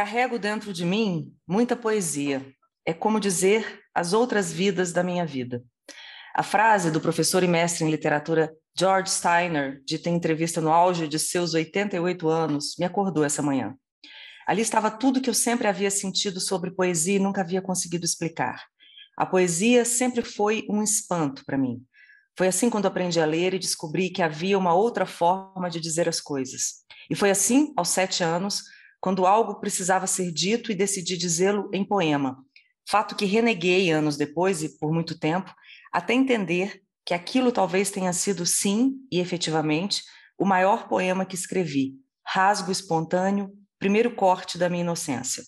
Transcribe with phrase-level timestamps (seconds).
[0.00, 2.42] Carrego dentro de mim muita poesia.
[2.86, 5.62] É como dizer as outras vidas da minha vida.
[6.34, 11.06] A frase do professor e mestre em literatura George Steiner, dita em entrevista no auge
[11.06, 13.74] de seus 88 anos, me acordou essa manhã.
[14.46, 18.64] Ali estava tudo que eu sempre havia sentido sobre poesia e nunca havia conseguido explicar.
[19.18, 21.84] A poesia sempre foi um espanto para mim.
[22.38, 26.08] Foi assim quando aprendi a ler e descobri que havia uma outra forma de dizer
[26.08, 26.86] as coisas.
[27.10, 28.62] E foi assim, aos sete anos,
[29.00, 32.36] quando algo precisava ser dito e decidi dizê-lo em poema.
[32.88, 35.54] Fato que reneguei anos depois e por muito tempo,
[35.92, 40.02] até entender que aquilo talvez tenha sido, sim, e efetivamente,
[40.38, 45.42] o maior poema que escrevi, rasgo espontâneo, primeiro corte da minha inocência.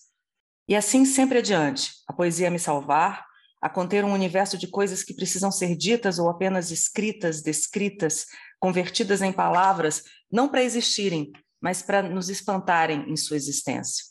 [0.67, 3.25] E assim sempre adiante, a poesia me salvar,
[3.61, 8.25] a conter um universo de coisas que precisam ser ditas ou apenas escritas, descritas,
[8.59, 11.31] convertidas em palavras, não para existirem,
[11.63, 14.03] mas para nos espantarem em sua existência.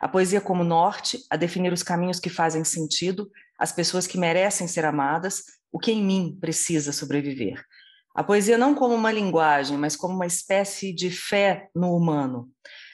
[0.00, 4.66] A poesia como norte, a definir os caminhos que fazem sentido, as pessoas que merecem
[4.66, 7.62] ser amadas, o que em mim precisa sobreviver.
[8.16, 12.48] A poesia não como uma linguagem, mas como uma espécie de fé no humano.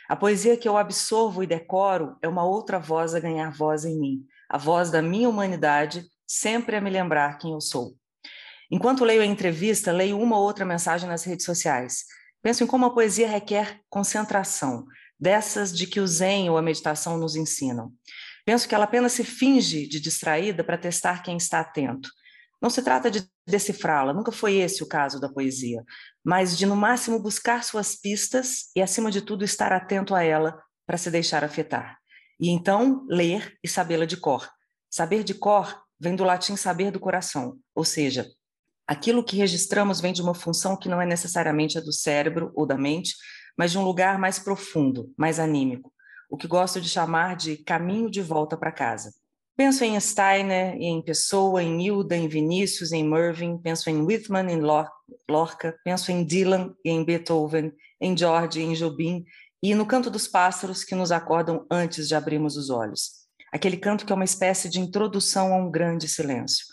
[0.09, 3.97] A poesia que eu absorvo e decoro é uma outra voz a ganhar voz em
[3.97, 7.95] mim, a voz da minha humanidade, sempre a me lembrar quem eu sou.
[8.69, 12.05] Enquanto leio a entrevista, leio uma ou outra mensagem nas redes sociais.
[12.43, 14.87] Penso em como a poesia requer concentração,
[15.19, 17.93] dessas de que o Zen ou a meditação nos ensinam.
[18.45, 22.09] Penso que ela apenas se finge de distraída para testar quem está atento.
[22.61, 25.83] Não se trata de decifrá-la, nunca foi esse o caso da poesia,
[26.25, 30.61] mas de, no máximo, buscar suas pistas e, acima de tudo, estar atento a ela
[30.87, 31.99] para se deixar afetar.
[32.39, 34.51] E então ler e sabê-la de cor.
[34.91, 38.27] Saber de cor vem do latim saber do coração, ou seja,
[38.91, 42.67] aquilo que registramos vem de uma função que não é necessariamente a do cérebro ou
[42.67, 43.15] da mente,
[43.57, 45.93] mas de um lugar mais profundo, mais anímico,
[46.29, 49.15] o que gosto de chamar de caminho de volta para casa.
[49.57, 54.61] Penso em Steiner, em Pessoa, em Hilda, em Vinícius, em Mervyn, penso em Whitman, em
[54.61, 59.25] Lorca, penso em Dylan e em Beethoven, em George, em Jobim
[59.63, 63.21] e no canto dos pássaros que nos acordam antes de abrirmos os olhos.
[63.53, 66.65] Aquele canto que é uma espécie de introdução a um grande silêncio.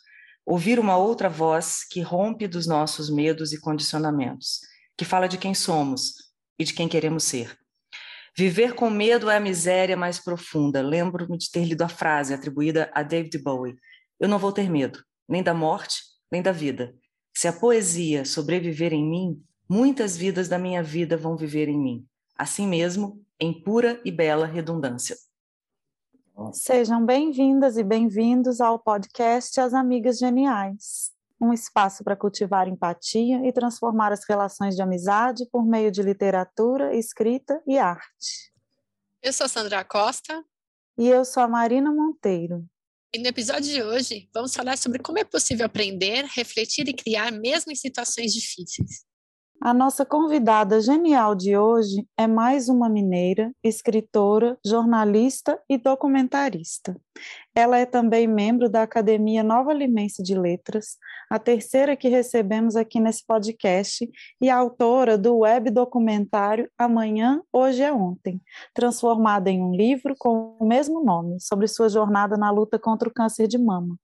[0.50, 4.62] Ouvir uma outra voz que rompe dos nossos medos e condicionamentos,
[4.98, 6.14] que fala de quem somos
[6.58, 7.60] e de quem queremos ser.
[8.34, 10.82] Viver com medo é a miséria mais profunda.
[10.82, 13.76] Lembro-me de ter lido a frase atribuída a David Bowie:
[14.18, 15.98] Eu não vou ter medo, nem da morte,
[16.32, 16.96] nem da vida.
[17.36, 22.06] Se a poesia sobreviver em mim, muitas vidas da minha vida vão viver em mim.
[22.38, 25.18] Assim mesmo, em pura e bela redundância.
[26.54, 33.54] Sejam bem-vindas e bem-vindos ao podcast As Amigas Geniais um espaço para cultivar empatia e
[33.54, 38.52] transformar as relações de amizade por meio de literatura, escrita e arte.
[39.22, 40.44] Eu sou Sandra Costa.
[40.98, 42.66] E eu sou a Marina Monteiro.
[43.14, 47.32] E no episódio de hoje, vamos falar sobre como é possível aprender, refletir e criar
[47.32, 49.07] mesmo em situações difíceis.
[49.60, 56.96] A nossa convidada genial de hoje é mais uma mineira, escritora, jornalista e documentarista.
[57.56, 60.98] Ela é também membro da Academia Nova Limense de Letras,
[61.28, 64.08] a terceira que recebemos aqui nesse podcast,
[64.40, 68.40] e autora do web documentário Amanhã, Hoje é Ontem,
[68.76, 73.14] transformada em um livro com o mesmo nome, sobre sua jornada na luta contra o
[73.14, 73.98] câncer de mama.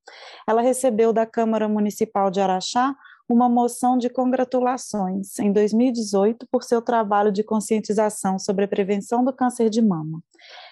[0.47, 2.95] Ela recebeu da Câmara Municipal de Araxá
[3.33, 9.33] uma moção de congratulações em 2018 por seu trabalho de conscientização sobre a prevenção do
[9.33, 10.21] câncer de mama.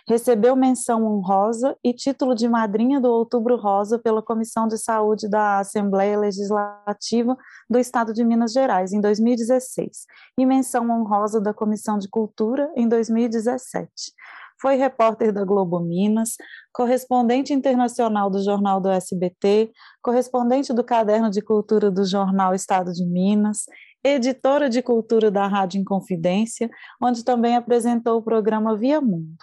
[0.08, 5.60] Recebeu menção honrosa e título de madrinha do Outubro Rosa pela Comissão de Saúde da
[5.60, 7.36] Assembleia Legislativa
[7.68, 10.06] do Estado de Minas Gerais em 2016
[10.38, 14.14] e menção honrosa da Comissão de Cultura em 2017
[14.62, 16.36] foi repórter da Globo Minas,
[16.72, 23.06] correspondente internacional do Jornal do SBT, correspondente do Caderno de Cultura do Jornal Estado de
[23.06, 23.66] Minas,
[24.04, 26.70] editora de cultura da Rádio Inconfidência,
[27.02, 29.38] onde também apresentou o programa Via Mundo.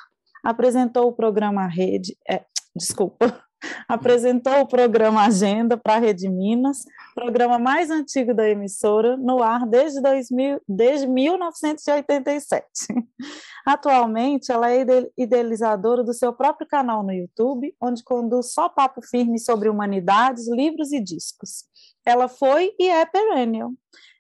[0.44, 2.44] Apresentou o programa Rede, é,
[2.76, 3.42] desculpa,
[3.88, 6.84] apresentou o programa Agenda para a Rede Minas,
[7.14, 12.64] programa mais antigo da emissora, no ar desde, 2000, desde 1987.
[13.66, 14.84] Atualmente, ela é
[15.16, 20.92] idealizadora do seu próprio canal no YouTube, onde conduz só papo firme sobre humanidades, livros
[20.92, 21.64] e discos.
[22.04, 23.72] Ela foi e é perennial.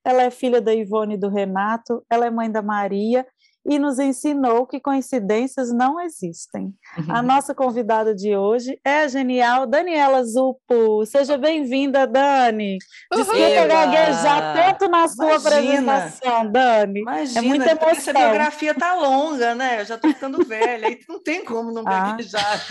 [0.04, 3.26] Ela é filha da Ivone e do Renato, ela é mãe da Maria
[3.68, 6.74] e nos ensinou que coincidências não existem.
[6.96, 7.14] Uhum.
[7.14, 11.04] A nossa convidada de hoje é a genial Daniela Zupo.
[11.04, 12.78] Seja bem-vinda, Dani.
[13.12, 15.48] Desculpa gaguejar tanto na sua Imagina.
[15.48, 17.00] apresentação, Dani.
[17.00, 17.88] Imagina, é muita emoção.
[17.90, 19.82] Essa biografia tá longa, né?
[19.82, 22.12] Eu já estou ficando velha, e não tem como não ah.
[22.12, 22.66] gaguejar.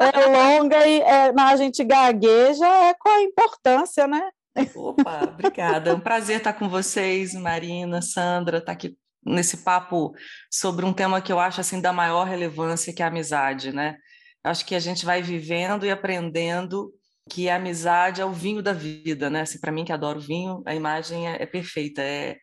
[0.00, 4.28] É longa e é, a gente gagueja, é qual a importância, né?
[4.74, 5.90] Opa, obrigada.
[5.90, 10.14] É um prazer estar com vocês, Marina, Sandra, estar aqui nesse papo
[10.50, 13.96] sobre um tema que eu acho assim da maior relevância, que é a amizade, né?
[14.42, 16.92] Acho que a gente vai vivendo e aprendendo
[17.30, 19.42] que a amizade é o vinho da vida, né?
[19.42, 22.36] Assim, para mim que adoro vinho, a imagem é, é perfeita, é,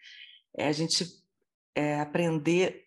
[0.57, 1.05] é, a gente
[1.75, 2.83] é, aprender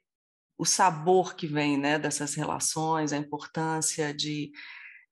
[0.59, 4.53] o sabor que vem, né, dessas relações, a importância de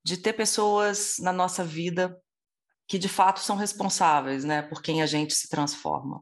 [0.03, 2.19] de ter pessoas na nossa vida
[2.87, 6.21] que de fato são responsáveis, né, por quem a gente se transforma.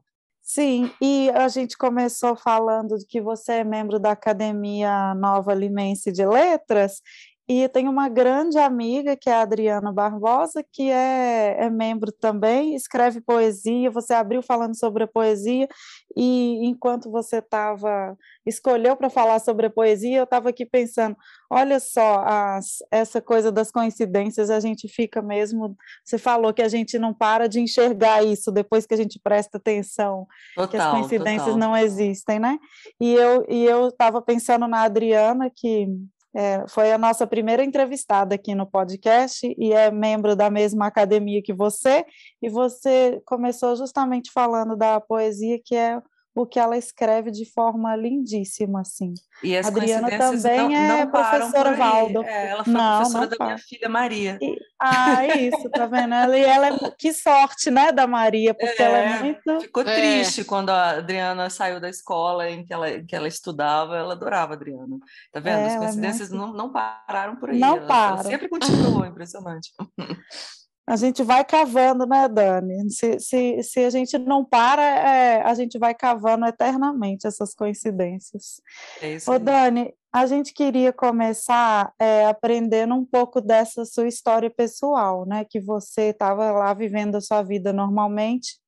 [0.54, 6.26] Sim, e a gente começou falando que você é membro da Academia Nova Limense de
[6.26, 7.00] Letras,
[7.48, 12.74] e tem uma grande amiga, que é a Adriana Barbosa, que é, é membro também,
[12.74, 13.90] escreve poesia.
[13.90, 15.68] Você abriu falando sobre a poesia,
[16.16, 18.16] e enquanto você estava,
[18.46, 21.16] escolheu para falar sobre a poesia, eu estava aqui pensando:
[21.50, 25.76] olha só, as, essa coisa das coincidências, a gente fica mesmo.
[26.04, 29.58] Você falou que a gente não para de enxergar isso depois que a gente presta
[29.58, 31.58] atenção, total, que as coincidências total.
[31.58, 32.56] não existem, né?
[33.00, 35.88] E eu estava eu pensando na Adriana, que
[36.34, 41.42] é, foi a nossa primeira entrevistada aqui no podcast e é membro da mesma academia
[41.42, 42.04] que você,
[42.40, 46.00] e você começou justamente falando da poesia, que é
[46.34, 49.12] o que ela escreve de forma lindíssima, assim.
[49.42, 52.22] E as Adriana também não, é não professora Valdo.
[52.22, 53.46] É, ela foi não, professora não da para.
[53.46, 54.38] minha filha Maria.
[54.40, 56.14] E, ah, isso, tá vendo?
[56.14, 59.60] Ela, e ela é, que sorte, né, da Maria, porque é, ela é muito...
[59.60, 59.94] Ficou é.
[59.94, 64.14] triste quando a Adriana saiu da escola em que ela, em que ela estudava, ela
[64.14, 64.98] adorava a Adriana.
[65.30, 65.58] Tá vendo?
[65.58, 66.46] É, As é coincidências muito...
[66.46, 67.58] não, não pararam por aí.
[67.58, 68.14] Não ela, param.
[68.14, 69.70] Ela sempre continuou, impressionante.
[70.86, 72.90] A gente vai cavando, né, Dani?
[72.90, 78.60] Se, se, se a gente não para, é, a gente vai cavando eternamente essas coincidências.
[79.00, 84.50] É isso Ô, Dani, a gente queria começar é, aprendendo um pouco dessa sua história
[84.50, 85.46] pessoal, né?
[85.48, 88.58] Que você estava lá vivendo a sua vida normalmente,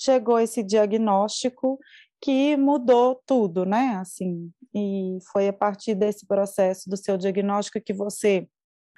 [0.00, 1.78] chegou esse diagnóstico
[2.20, 3.98] que mudou tudo, né?
[4.00, 8.48] Assim, e foi a partir desse processo do seu diagnóstico que você,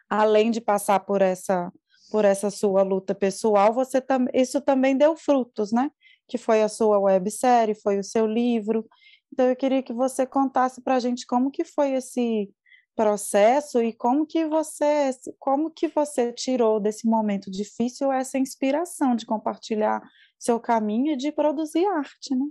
[0.08, 1.70] além de passar por essa
[2.11, 5.91] por essa sua luta pessoal, você tam, isso também deu frutos, né?
[6.29, 8.87] Que foi a sua websérie, foi o seu livro.
[9.33, 12.51] Então eu queria que você contasse para a gente como que foi esse
[12.97, 19.25] processo e como que você como que você tirou desse momento difícil essa inspiração de
[19.25, 20.03] compartilhar
[20.39, 22.47] seu caminho e de produzir arte, né?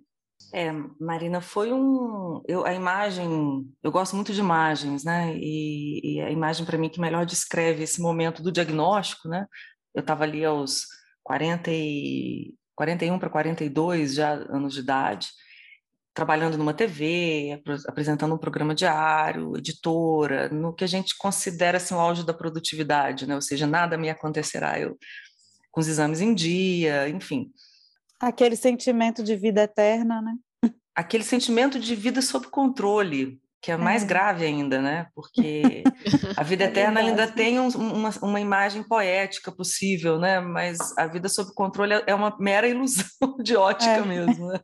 [0.53, 2.41] É, Marina, foi um.
[2.47, 5.35] Eu, a imagem, eu gosto muito de imagens, né?
[5.35, 9.45] E, e a imagem para mim que melhor descreve esse momento do diagnóstico, né?
[9.93, 10.85] Eu estava ali aos
[11.23, 15.29] 40 e, 41 para 42 já anos de idade,
[16.13, 21.99] trabalhando numa TV, apresentando um programa diário, editora, no que a gente considera assim, o
[21.99, 23.35] auge da produtividade, né?
[23.35, 24.97] Ou seja, nada me acontecerá eu
[25.71, 27.51] com os exames em dia, enfim.
[28.19, 30.35] Aquele sentimento de vida eterna, né?
[30.95, 34.05] Aquele sentimento de vida sob controle, que é mais é.
[34.05, 35.07] grave ainda, né?
[35.13, 35.83] Porque
[36.35, 40.39] a vida é eterna ainda tem um, uma, uma imagem poética possível, né?
[40.39, 43.05] Mas a vida sob controle é uma mera ilusão
[43.43, 44.05] de ótica é.
[44.05, 44.59] mesmo, né?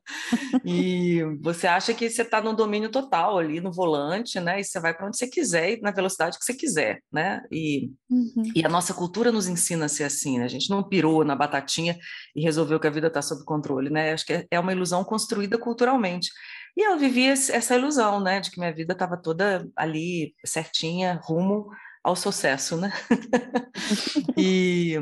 [0.64, 4.62] E você acha que você está no domínio total ali no volante, né?
[4.62, 7.42] E você vai para onde você quiser e na velocidade que você quiser, né?
[7.52, 8.52] E, uhum.
[8.56, 10.46] e a nossa cultura nos ensina a ser assim, né?
[10.46, 11.98] A gente não pirou na batatinha
[12.34, 14.14] e resolveu que a vida está sob controle, né?
[14.14, 16.30] Acho que é, é uma ilusão construída culturalmente.
[16.76, 21.70] E eu vivia essa ilusão, né, de que minha vida estava toda ali certinha, rumo
[22.04, 22.92] ao sucesso, né?
[24.38, 24.96] e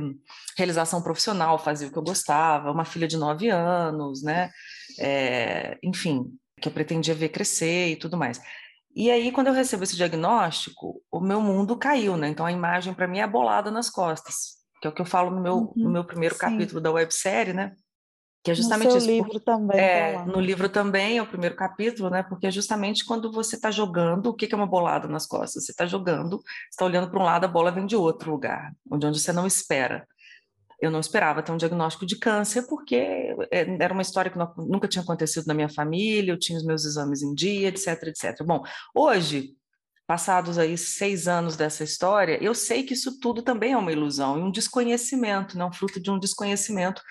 [0.58, 4.51] realização profissional, fazia o que eu gostava, uma filha de nove anos, né?
[5.00, 6.25] É, enfim,
[6.62, 8.39] que eu pretendia ver crescer e tudo mais.
[8.96, 12.30] E aí, quando eu recebo esse diagnóstico, o meu mundo caiu, né?
[12.30, 15.32] Então a imagem para mim é bolada nas costas, que é o que eu falo
[15.32, 16.42] no meu, uhum, no meu primeiro sim.
[16.42, 17.74] capítulo da websérie, né?
[18.44, 19.10] Que é justamente no seu isso.
[19.10, 19.80] livro também.
[19.80, 22.22] É, tá no livro também, é o primeiro capítulo, né?
[22.24, 25.64] Porque é justamente quando você está jogando, o que é uma bolada nas costas?
[25.64, 29.08] Você está jogando, está olhando para um lado, a bola vem de outro lugar, onde,
[29.08, 30.06] onde você não espera.
[30.82, 32.98] Eu não esperava ter um diagnóstico de câncer, porque
[33.50, 36.84] é, era uma história que nunca tinha acontecido na minha família, eu tinha os meus
[36.84, 38.44] exames em dia, etc, etc.
[38.46, 38.62] Bom,
[38.94, 39.56] hoje,
[40.06, 44.38] passados aí seis anos dessa história, eu sei que isso tudo também é uma ilusão
[44.38, 47.02] e um desconhecimento, não fruto de um desconhecimento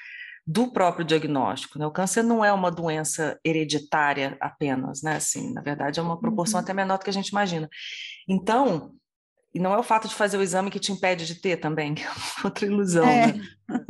[0.47, 1.79] do próprio diagnóstico.
[1.79, 1.87] Né?
[1.87, 5.17] O câncer não é uma doença hereditária apenas, né?
[5.17, 6.65] Assim, na verdade, é uma proporção uhum.
[6.65, 7.69] até menor do que a gente imagina.
[8.29, 8.93] Então,
[9.55, 11.95] e não é o fato de fazer o exame que te impede de ter também,
[12.01, 13.33] é outra ilusão, é.
[13.33, 13.41] né?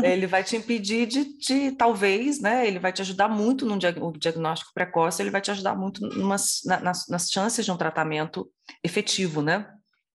[0.02, 2.66] Ele vai te impedir de, de, talvez, né?
[2.66, 6.80] Ele vai te ajudar muito no diagnóstico precoce, ele vai te ajudar muito numas, na,
[6.80, 8.48] nas, nas chances de um tratamento
[8.84, 9.66] efetivo, né?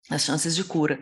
[0.09, 0.99] As chances de cura.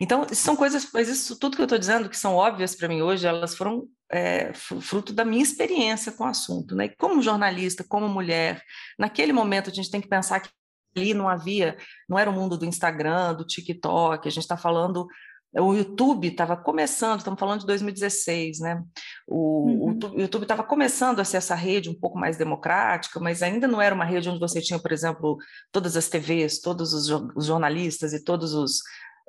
[0.00, 3.02] Então, são coisas, mas isso tudo que eu estou dizendo, que são óbvias para mim
[3.02, 6.74] hoje, elas foram é, fruto da minha experiência com o assunto.
[6.74, 6.86] Né?
[6.86, 8.62] E como jornalista, como mulher,
[8.98, 10.48] naquele momento a gente tem que pensar que
[10.96, 11.76] ali não havia,
[12.08, 15.06] não era o mundo do Instagram, do TikTok, a gente está falando
[15.52, 18.84] o YouTube estava começando, estamos falando de 2016, né?
[19.26, 19.98] O, uhum.
[20.14, 23.82] o YouTube estava começando a ser essa rede um pouco mais democrática, mas ainda não
[23.82, 25.36] era uma rede onde você tinha, por exemplo,
[25.72, 28.80] todas as TVs, todos os, os jornalistas e todos os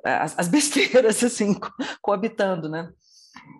[0.04, 1.54] as, as besteiras assim
[2.00, 2.90] coabitando, né?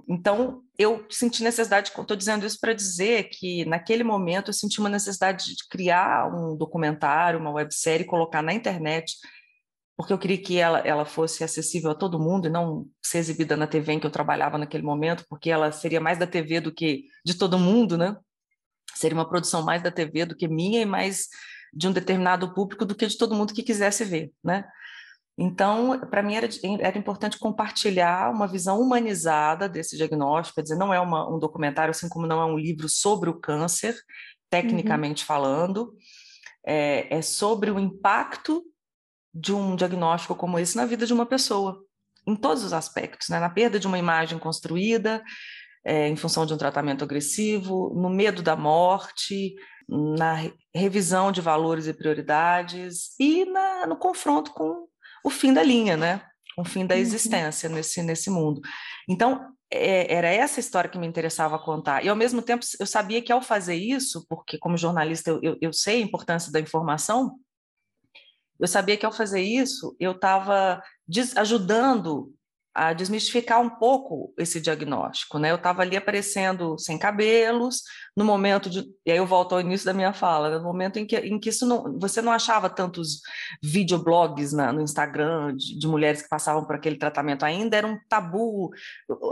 [0.09, 4.89] Então, eu senti necessidade, estou dizendo isso para dizer que naquele momento eu senti uma
[4.89, 9.17] necessidade de criar um documentário, uma websérie, colocar na internet,
[9.97, 13.57] porque eu queria que ela, ela fosse acessível a todo mundo e não ser exibida
[13.57, 16.73] na TV em que eu trabalhava naquele momento, porque ela seria mais da TV do
[16.73, 18.17] que de todo mundo, né?
[18.95, 21.29] Seria uma produção mais da TV do que minha e mais
[21.73, 24.65] de um determinado público do que de todo mundo que quisesse ver, né?
[25.37, 26.49] Então, para mim era,
[26.81, 31.91] era importante compartilhar uma visão humanizada desse diagnóstico, quer dizer, não é uma, um documentário,
[31.91, 33.97] assim como não é um livro sobre o câncer,
[34.51, 35.27] tecnicamente uhum.
[35.27, 35.97] falando,
[36.67, 38.63] é, é sobre o impacto
[39.35, 41.83] de um diagnóstico como esse na vida de uma pessoa,
[42.27, 43.41] em todos os aspectos, né?
[43.41, 45.23] na perda de uma imagem construída,
[45.85, 49.55] é, em função de um tratamento agressivo, no medo da morte,
[49.89, 50.37] na
[50.75, 54.87] revisão de valores e prioridades e na, no confronto com
[55.25, 56.23] o fim da linha, né?
[56.57, 57.01] O fim da uhum.
[57.01, 57.77] existência uhum.
[57.77, 58.61] nesse, nesse mundo.
[59.09, 62.05] Então, é, era essa história que me interessava contar.
[62.05, 65.59] E, ao mesmo tempo, eu sabia que ao fazer isso, porque como jornalista eu, eu,
[65.61, 67.39] eu sei a importância da informação,
[68.61, 70.83] eu sabia que ao fazer isso, eu estava
[71.37, 72.33] ajudando
[72.75, 75.51] a desmistificar um pouco esse diagnóstico, né?
[75.51, 77.83] Eu estava ali aparecendo sem cabelos,
[78.17, 80.59] no momento de, e aí eu volto ao início da minha fala, né?
[80.59, 83.21] no momento em que, em que isso não, você não achava tantos
[83.63, 87.99] videoblogs na, no Instagram de, de, mulheres que passavam por aquele tratamento, ainda era um
[88.09, 88.71] tabu,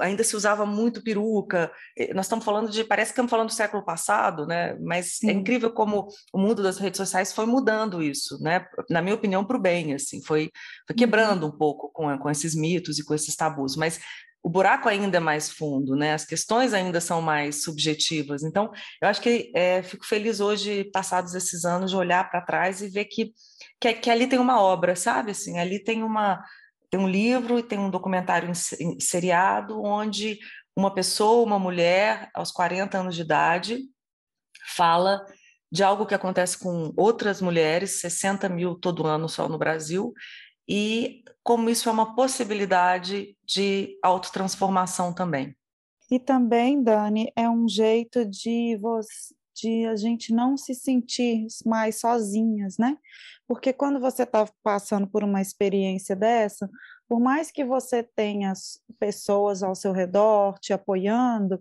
[0.00, 1.70] ainda se usava muito peruca,
[2.14, 4.76] nós estamos falando de, parece que estamos falando do século passado, né?
[4.80, 5.30] Mas é Sim.
[5.30, 8.66] é incrível como o mundo das redes sociais foi mudando isso, né?
[8.88, 10.50] Na minha opinião, para o bem, assim, foi,
[10.87, 14.00] foi quebrando um pouco com, com esses mitos e com esses tabus, mas
[14.42, 16.14] o buraco ainda é mais fundo, né?
[16.14, 18.42] As questões ainda são mais subjetivas.
[18.42, 18.70] Então,
[19.02, 22.88] eu acho que é, fico feliz hoje, passados esses anos, de olhar para trás e
[22.88, 23.32] ver que,
[23.78, 25.32] que, que, ali tem uma obra, sabe?
[25.32, 26.42] Assim, ali tem uma
[26.90, 28.50] tem um livro e tem um documentário
[28.99, 30.40] seriado onde
[30.76, 33.78] uma pessoa, uma mulher, aos 40 anos de idade,
[34.76, 35.25] fala
[35.70, 40.12] de algo que acontece com outras mulheres, 60 mil todo ano só no Brasil,
[40.70, 45.56] e como isso é uma possibilidade de autotransformação também.
[46.08, 51.98] E também, Dani, é um jeito de, você, de a gente não se sentir mais
[51.98, 52.96] sozinhas, né?
[53.48, 56.70] Porque quando você está passando por uma experiência dessa,
[57.08, 58.52] por mais que você tenha
[59.00, 61.58] pessoas ao seu redor te apoiando,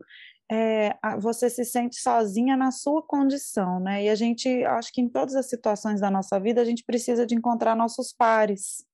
[0.51, 4.03] é, você se sente sozinha na sua condição, né?
[4.03, 7.25] E a gente, acho que em todas as situações da nossa vida, a gente precisa
[7.25, 8.87] de encontrar nossos pares,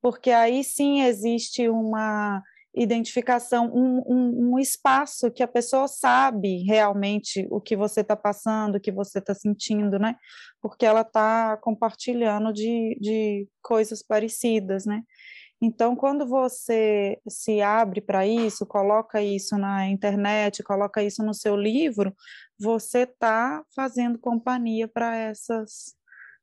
[0.00, 2.42] porque aí sim existe uma
[2.74, 8.76] identificação, um, um, um espaço que a pessoa sabe realmente o que você está passando,
[8.76, 10.14] o que você está sentindo, né?
[10.60, 15.02] Porque ela está compartilhando de, de coisas parecidas, né?
[15.62, 21.54] Então, quando você se abre para isso, coloca isso na internet, coloca isso no seu
[21.54, 22.14] livro,
[22.58, 25.94] você está fazendo companhia para essas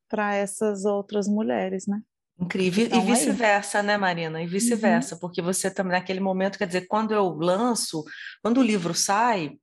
[0.09, 2.01] para essas outras mulheres, né?
[2.39, 2.85] Incrível.
[2.85, 4.41] Então, e vice-versa, né, Marina?
[4.41, 5.21] E vice-versa, uhum.
[5.21, 8.03] porque você também, naquele momento, quer dizer, quando eu lanço,
[8.43, 9.57] quando o livro sai,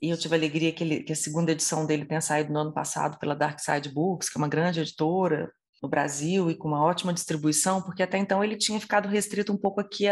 [0.00, 2.60] e eu tive a alegria que, ele, que a segunda edição dele tenha saído no
[2.60, 5.52] ano passado pela Dark Side Books, que é uma grande editora
[5.82, 9.56] no Brasil e com uma ótima distribuição, porque até então ele tinha ficado restrito um
[9.56, 10.06] pouco aqui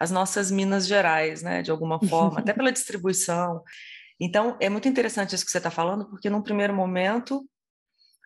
[0.00, 3.62] às nossas Minas Gerais, né, de alguma forma, até pela distribuição.
[4.18, 7.46] Então, é muito interessante isso que você está falando, porque num primeiro momento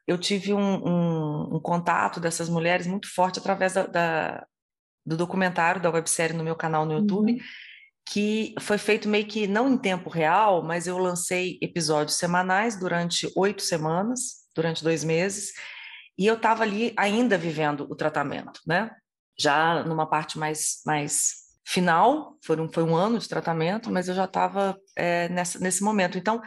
[0.07, 4.47] eu tive um, um, um, contato dessas mulheres muito forte através da, da,
[5.07, 7.39] do documentário, da websérie no meu canal no YouTube, uhum.
[8.09, 13.31] que foi feito meio que não em tempo real, mas eu lancei episódios semanais durante
[13.37, 15.53] oito semanas, durante dois meses,
[16.19, 18.91] e eu estava ali ainda vivendo o tratamento, né?
[19.39, 24.15] Já numa parte mais, mais final, foi um, foi um ano de tratamento, mas eu
[24.15, 26.19] já estava é, nesse momento.
[26.19, 26.41] Então,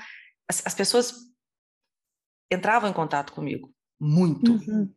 [0.48, 1.14] as, as, pessoas
[2.52, 4.52] entravam em contato comigo, muito.
[4.52, 4.92] Uhum.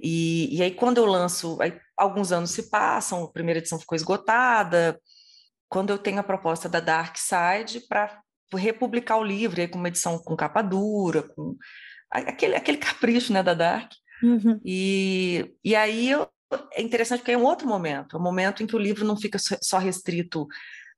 [0.00, 3.96] E, e aí, quando eu lanço, aí, alguns anos se passam, a primeira edição ficou
[3.96, 4.98] esgotada,
[5.68, 8.20] quando eu tenho a proposta da Dark Side para
[8.52, 11.56] republicar o livro, aí com uma edição com capa dura, com
[12.10, 13.92] aquele, aquele capricho né, da Dark.
[14.22, 14.60] Uhum.
[14.64, 16.28] E, e aí eu,
[16.72, 19.16] é interessante porque é um outro momento, é um momento em que o livro não
[19.16, 20.46] fica só restrito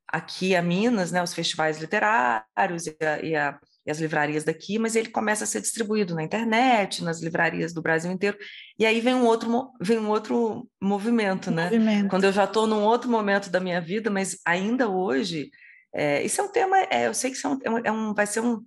[0.08, 4.78] aqui a Minas, né, os festivais literários e, a, e, a, e, as livrarias daqui,
[4.78, 8.36] mas ele começa a ser distribuído na internet, nas livrarias do Brasil inteiro,
[8.78, 11.64] e aí vem um outro, vem um outro movimento, né?
[11.64, 12.08] Movimento.
[12.08, 15.50] Quando eu já estou num outro momento da minha vida, mas ainda hoje,
[15.94, 18.26] é, isso é um tema, é, eu sei que isso é um, é um, vai
[18.26, 18.62] ser um,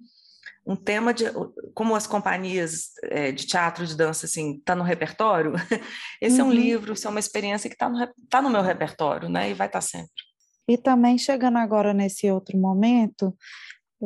[0.65, 1.25] um tema de
[1.73, 5.53] como as companhias é, de teatro de dança assim tá no repertório
[6.19, 6.41] esse uhum.
[6.41, 6.53] é um uhum.
[6.53, 9.67] livro isso é uma experiência que está no, tá no meu repertório né e vai
[9.67, 10.09] estar tá sempre
[10.67, 13.35] e também chegando agora nesse outro momento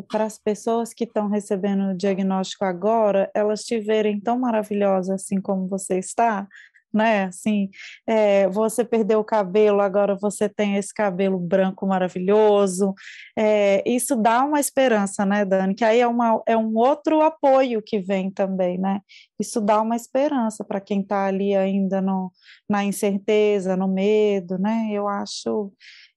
[0.07, 5.41] para as pessoas que estão recebendo o diagnóstico agora elas te verem tão maravilhosa assim
[5.41, 6.47] como você está
[6.93, 7.25] né?
[7.25, 7.69] Assim,
[8.07, 12.93] é, você perdeu o cabelo, agora você tem esse cabelo branco maravilhoso.
[13.37, 15.75] É, isso dá uma esperança, né, Dani?
[15.75, 19.01] Que aí é, uma, é um outro apoio que vem também, né?
[19.39, 22.31] Isso dá uma esperança para quem está ali ainda no,
[22.69, 24.89] na incerteza, no medo, né?
[24.91, 25.71] Eu acho,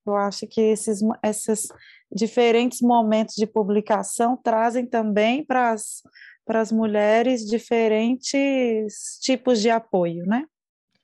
[0.07, 1.69] eu acho que esses, esses
[2.14, 6.02] diferentes momentos de publicação trazem também para as
[6.45, 10.45] para as mulheres diferentes tipos de apoio, né?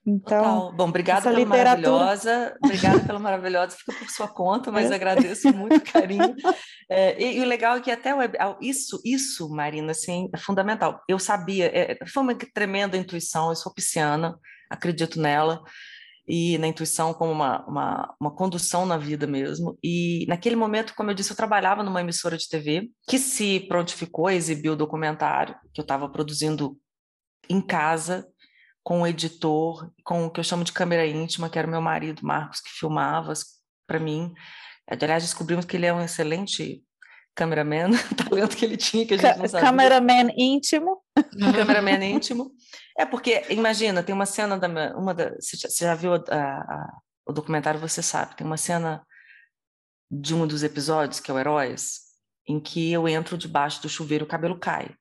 [0.05, 0.73] Então, Total.
[0.73, 1.91] bom, obrigada pela literatura...
[1.91, 4.95] maravilhosa, obrigada pela maravilhosa, fica por sua conta, mas é.
[4.95, 6.35] agradeço muito o carinho.
[6.91, 8.19] É, e, e, o legal é que até o,
[8.63, 11.03] isso, isso, Marina, assim, é fundamental.
[11.07, 14.39] Eu sabia, é, foi uma tremenda intuição, eu sou pisciana,
[14.71, 15.63] acredito nela,
[16.29, 19.79] e na intuição como uma, uma, uma condução na vida mesmo.
[19.83, 24.27] E naquele momento, como eu disse, eu trabalhava numa emissora de TV que se prontificou
[24.27, 26.79] a exibir o documentário que eu estava produzindo
[27.49, 28.29] em casa,
[28.85, 31.81] com o editor, com o que eu chamo de câmera íntima, que era o meu
[31.81, 33.33] marido, Marcos, que filmava
[33.87, 34.33] para mim.
[34.87, 36.83] Aliás, descobrimos que ele é um excelente
[37.39, 37.93] cameraman,
[38.29, 39.67] talento que ele tinha, que a gente não sabia.
[39.67, 41.01] Cameraman íntimo.
[41.55, 42.51] cameraman íntimo.
[42.99, 44.67] É porque, imagina, tem uma cena da...
[44.97, 49.07] Uma da você já viu a, a, o documentário, você sabe, tem uma cena
[50.11, 52.01] de um dos episódios, que é o Heróis,
[52.47, 54.93] em que eu entro debaixo do chuveiro e o cabelo cai.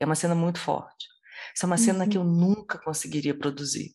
[0.00, 1.06] É uma cena muito forte.
[1.54, 2.54] Essa é uma cena que eu uhum.
[2.54, 3.94] nunca conseguiria produzir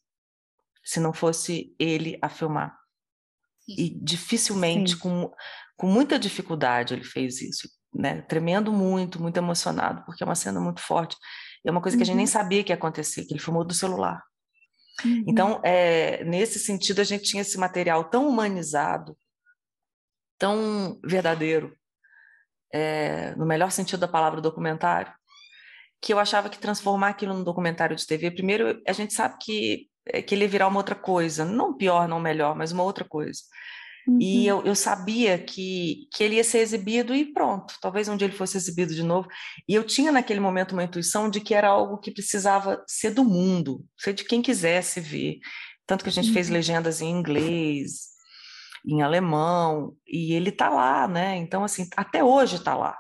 [0.84, 2.78] se não fosse ele a filmar.
[3.68, 5.32] E dificilmente, com,
[5.76, 8.22] com muita dificuldade, ele fez isso, né?
[8.22, 11.18] Tremendo muito, muito emocionado, porque é uma cena muito forte.
[11.66, 12.32] É uma coisa que a gente nem uhum.
[12.32, 14.24] sabia que ia acontecer, que ele filmou do celular.
[15.04, 15.24] Uhum.
[15.28, 19.18] Então, é, nesse sentido, a gente tinha esse material tão humanizado,
[20.38, 21.76] tão verdadeiro,
[22.74, 25.14] é, no melhor sentido da palavra documentário,
[26.02, 29.90] que eu achava que transformar aquilo num documentário de TV, primeiro, a gente sabe que,
[30.26, 33.42] que ele ia virar uma outra coisa, não pior, não melhor, mas uma outra coisa.
[34.08, 34.18] Uhum.
[34.22, 38.28] E eu, eu sabia que, que ele ia ser exibido e pronto, talvez um dia
[38.28, 39.28] ele fosse exibido de novo.
[39.68, 43.26] E eu tinha naquele momento uma intuição de que era algo que precisava ser do
[43.26, 45.40] mundo, ser de quem quisesse ver.
[45.86, 46.34] Tanto que a gente uhum.
[46.34, 48.08] fez legendas em inglês,
[48.86, 51.36] em alemão, e ele está lá, né?
[51.38, 52.96] Então, assim, até hoje está lá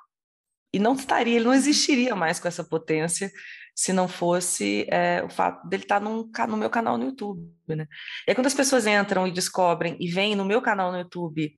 [0.73, 3.31] e não estaria, ele não existiria mais com essa potência
[3.75, 7.87] se não fosse é, o fato dele estar num, no meu canal no YouTube, né?
[8.27, 11.55] E aí, quando as pessoas entram e descobrem e veem no meu canal no YouTube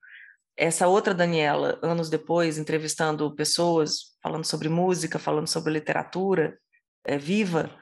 [0.57, 6.59] essa outra Daniela, anos depois, entrevistando pessoas, falando sobre música, falando sobre literatura
[7.05, 7.73] é, viva,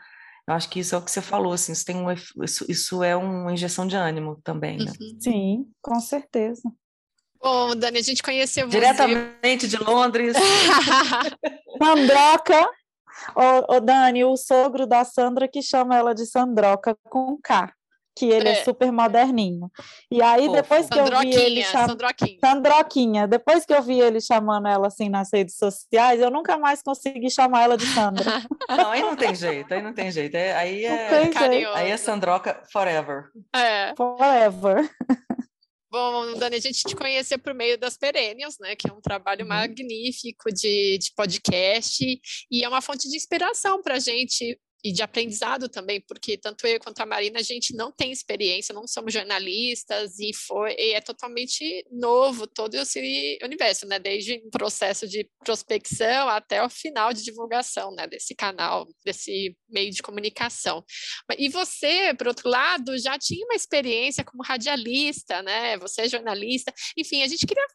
[0.47, 3.03] eu acho que isso é o que você falou, assim, isso, tem um, isso, isso
[3.03, 4.85] é uma injeção de ânimo também, né?
[4.85, 5.19] Uhum.
[5.19, 6.61] Sim, com certeza.
[7.41, 8.79] Bom, Dani, a gente conheceu você.
[8.79, 10.35] Diretamente de Londres.
[11.77, 12.69] Sandroca.
[13.35, 17.71] Ô, ô, Dani, o sogro da Sandra que chama ela de Sandroca com K
[18.17, 19.71] que ele é, é super moderninho.
[20.09, 21.89] E aí, depois que eu vi ele chamando.
[21.89, 22.37] Sandroquinha.
[22.43, 23.27] Sandroquinha.
[23.27, 27.29] Depois que eu vi ele chamando ela assim nas redes sociais, eu nunca mais consegui
[27.29, 28.25] chamar ela de Sandra.
[28.69, 30.35] não, aí não tem jeito, aí não tem jeito.
[30.35, 31.29] É, aí é,
[31.75, 33.25] aí é Sandroca forever.
[33.55, 33.93] É.
[33.95, 34.89] Forever.
[35.89, 38.75] Bom, Dani, a gente te conheceu por meio das Perennials, né?
[38.75, 39.49] Que é um trabalho uhum.
[39.49, 42.21] magnífico de, de podcast
[42.51, 46.65] e é uma fonte de inspiração para a gente e de aprendizado também, porque tanto
[46.67, 50.93] eu quanto a Marina, a gente não tem experiência, não somos jornalistas e foi e
[50.93, 53.99] é totalmente novo todo esse universo, né?
[53.99, 58.07] Desde o processo de prospecção até o final de divulgação, né?
[58.07, 60.83] Desse canal, desse meio de comunicação.
[61.37, 65.77] E você, por outro lado, já tinha uma experiência como radialista, né?
[65.79, 66.73] Você é jornalista.
[66.97, 67.65] Enfim, a gente queria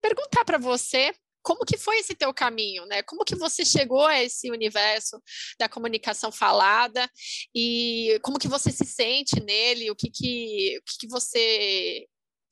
[0.00, 3.02] perguntar para você como que foi esse teu caminho, né?
[3.02, 5.20] Como que você chegou a esse universo
[5.58, 7.10] da comunicação falada
[7.54, 9.90] e como que você se sente nele?
[9.90, 12.06] O que que, o que, que você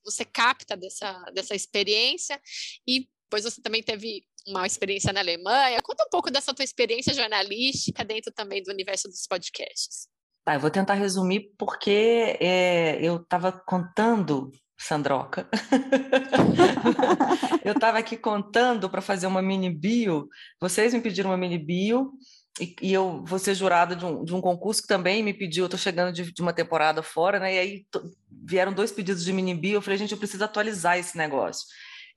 [0.05, 2.41] você capta dessa, dessa experiência
[2.87, 5.83] e depois você também teve uma experiência na Alemanha.
[5.83, 10.09] Conta um pouco dessa tua experiência jornalística dentro também do universo dos podcasts.
[10.45, 15.49] Tá, eu vou tentar resumir porque é, eu estava contando Sandroca.
[17.65, 20.29] eu estava aqui contando para fazer uma mini bio.
[20.61, 22.13] Vocês me pediram uma mini bio
[22.61, 25.65] e, e, eu vou ser jurada de um, de um concurso que também me pediu.
[25.65, 27.55] Eu estou chegando de, de, uma temporada fora, né?
[27.55, 27.87] E aí
[28.31, 29.75] vieram dois pedidos de mini bio.
[29.75, 31.67] Eu falei, gente, eu preciso atualizar esse negócio.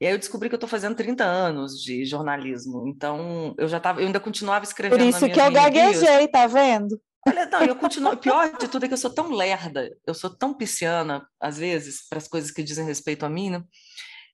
[0.00, 2.88] E aí eu descobri que eu estou fazendo 30 anos de jornalismo.
[2.88, 4.98] Então eu já estava, eu ainda continuava escrevendo.
[4.98, 6.98] Por isso que eu gaguejei, tá vendo?
[7.26, 8.16] Olha, não, eu continuo.
[8.16, 12.08] Pior de tudo é que eu sou tão lerda, eu sou tão pisciana, às vezes,
[12.08, 13.62] para as coisas que dizem respeito a mim, né?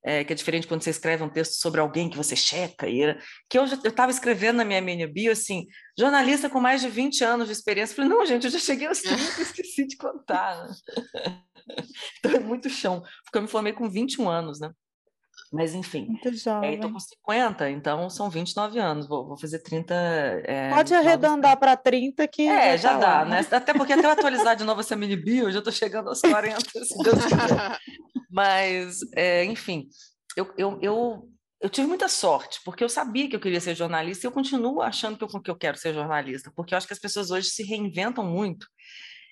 [0.04, 3.18] É, que é diferente quando você escreve um texto sobre alguém que você checa, e,
[3.50, 5.66] que eu estava escrevendo na minha minha bio assim,
[5.98, 7.96] jornalista com mais de 20 anos de experiência.
[7.96, 10.64] Falei, não, gente, eu já cheguei aos 30 e esqueci de contar.
[10.64, 10.74] Né?
[12.20, 14.70] então é muito chão, porque eu me formei com 21 anos, né?
[15.52, 16.06] Mas, enfim.
[16.06, 16.74] Muito jovem.
[16.74, 19.06] Estou com 50, então são 29 anos.
[19.06, 19.94] Vou, vou fazer 30.
[20.44, 22.48] É, Pode arredondar para 30 que.
[22.48, 23.46] É, já, dá, né?
[23.50, 26.20] Até porque até eu atualizar de novo essa mini bio, eu já estou chegando aos
[26.20, 27.78] 40, se Deus quiser.
[28.30, 29.88] Mas, é, enfim,
[30.36, 31.28] eu, eu, eu,
[31.60, 34.82] eu tive muita sorte, porque eu sabia que eu queria ser jornalista e eu continuo
[34.82, 37.48] achando que eu, que eu quero ser jornalista, porque eu acho que as pessoas hoje
[37.48, 38.66] se reinventam muito.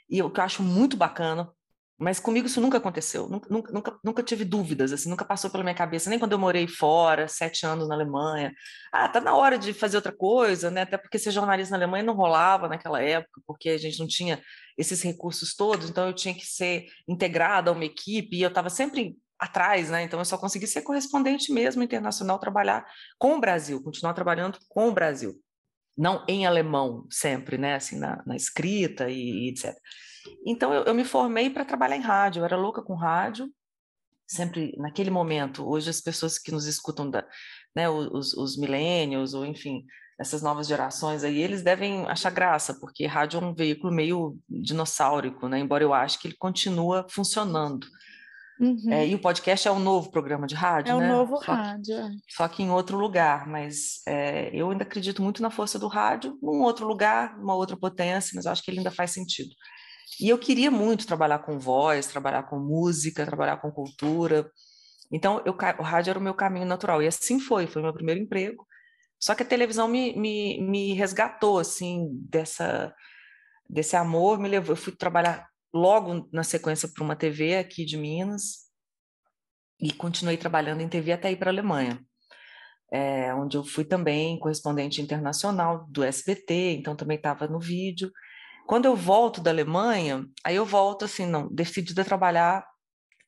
[0.09, 1.51] E o que eu acho muito bacana,
[1.99, 5.75] mas comigo isso nunca aconteceu, nunca, nunca, nunca tive dúvidas, assim, nunca passou pela minha
[5.75, 8.53] cabeça, nem quando eu morei fora, sete anos na Alemanha.
[8.93, 10.83] Ah, tá na hora de fazer outra coisa, né?
[10.83, 14.43] Até porque ser jornalista na Alemanha não rolava naquela época, porque a gente não tinha
[14.77, 18.69] esses recursos todos, então eu tinha que ser integrada a uma equipe, e eu estava
[18.69, 20.03] sempre atrás, né?
[20.03, 22.85] Então eu só consegui ser correspondente mesmo internacional, trabalhar
[23.19, 25.35] com o Brasil, continuar trabalhando com o Brasil,
[25.97, 27.77] não em alemão sempre, né?
[27.77, 29.77] Assim, na, na escrita e, e etc.
[30.47, 33.51] Então eu, eu me formei para trabalhar em rádio, eu era louca com rádio,
[34.27, 35.67] sempre naquele momento.
[35.69, 37.27] Hoje as pessoas que nos escutam, da,
[37.75, 39.85] né, os, os millennials, ou enfim,
[40.19, 45.49] essas novas gerações aí, eles devem achar graça, porque rádio é um veículo meio dinossáurico,
[45.49, 45.59] né?
[45.59, 47.87] embora eu acho que ele continua funcionando.
[48.61, 48.93] Uhum.
[48.93, 51.09] É, e o podcast é um novo programa de rádio, é né?
[51.09, 51.97] É um novo só rádio.
[51.97, 52.11] Que, é.
[52.29, 56.39] só que em outro lugar, mas é, eu ainda acredito muito na força do rádio,
[56.41, 59.51] num outro lugar, uma outra potência, mas eu acho que ele ainda faz sentido.
[60.21, 64.51] E eu queria muito trabalhar com voz, trabalhar com música, trabalhar com cultura.
[65.11, 67.03] Então, eu, o rádio era o meu caminho natural.
[67.03, 68.67] E assim foi, foi meu primeiro emprego.
[69.19, 72.95] Só que a televisão me, me, me resgatou, assim, dessa,
[73.69, 74.73] desse amor, me levou.
[74.73, 78.65] Eu fui trabalhar logo na sequência para uma TV aqui de Minas
[79.81, 82.01] e continuei trabalhando em TV até ir para a Alemanha.
[82.93, 88.11] É, onde eu fui também correspondente internacional do SBT, então também estava no vídeo.
[88.67, 92.67] Quando eu volto da Alemanha, aí eu volto assim, não, decidida a trabalhar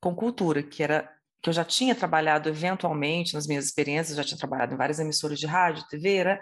[0.00, 1.10] com cultura, que era
[1.42, 5.38] que eu já tinha trabalhado eventualmente nas minhas experiências, já tinha trabalhado em várias emissoras
[5.38, 6.40] de rádio, TV, né?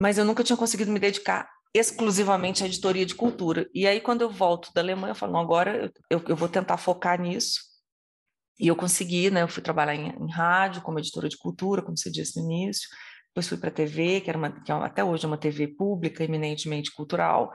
[0.00, 3.68] mas eu nunca tinha conseguido me dedicar exclusivamente à editoria de cultura.
[3.74, 6.78] E aí, quando eu volto da Alemanha, eu falo, não, agora eu, eu vou tentar
[6.78, 7.60] focar nisso.
[8.58, 9.42] E eu consegui, né?
[9.42, 12.88] Eu fui trabalhar em, em rádio como editora de cultura, como você disse no início.
[13.28, 15.68] Depois fui para a TV, que, era uma, que é até hoje é uma TV
[15.68, 17.52] pública, eminentemente cultural.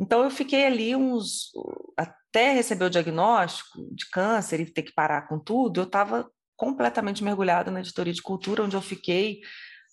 [0.00, 1.50] Então eu fiquei ali uns
[1.96, 7.22] até receber o diagnóstico de câncer e ter que parar com tudo, eu estava completamente
[7.22, 9.40] mergulhada na editoria de cultura, onde eu fiquei,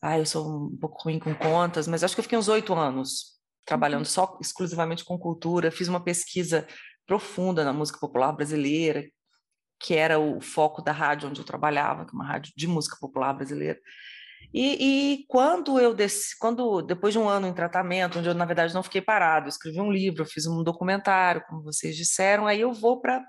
[0.01, 2.73] ah, eu sou um pouco ruim com contas, mas acho que eu fiquei uns oito
[2.73, 4.05] anos trabalhando uhum.
[4.05, 6.65] só exclusivamente com cultura, fiz uma pesquisa
[7.05, 9.03] profunda na música popular brasileira,
[9.79, 12.97] que era o foco da rádio onde eu trabalhava, que é uma rádio de música
[12.99, 13.79] popular brasileira.
[14.53, 18.45] E, e, quando eu desci, quando depois de um ano em tratamento, onde eu na
[18.45, 22.71] verdade não fiquei parado, escrevi um livro, fiz um documentário, como vocês disseram, aí eu
[22.73, 23.23] vou para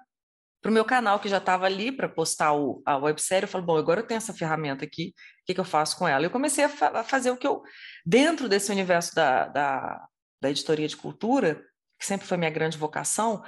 [0.65, 3.77] o meu canal que já estava ali para postar o, a websérie, eu falo, bom,
[3.77, 5.09] agora eu tenho essa ferramenta aqui,
[5.43, 6.25] o que, que eu faço com ela?
[6.25, 7.63] Eu comecei a, fa a, fazer o que eu,
[8.07, 10.07] dentro desse universo da, da,
[10.41, 11.63] da editoria de cultura,
[11.99, 13.43] que sempre foi minha grande vocação,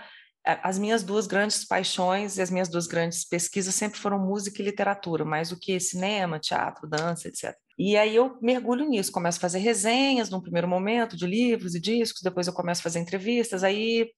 [0.44, 4.64] as minhas duas grandes paixões e as minhas duas grandes pesquisas sempre foram música e
[4.64, 7.55] literatura, mais do que cinema, teatro, dança, etc.
[7.79, 11.81] E aí eu mergulho nisso, começo a fazer resenhas num primeiro momento de livros e
[11.81, 14.11] discos, depois eu começo a fazer entrevistas, aí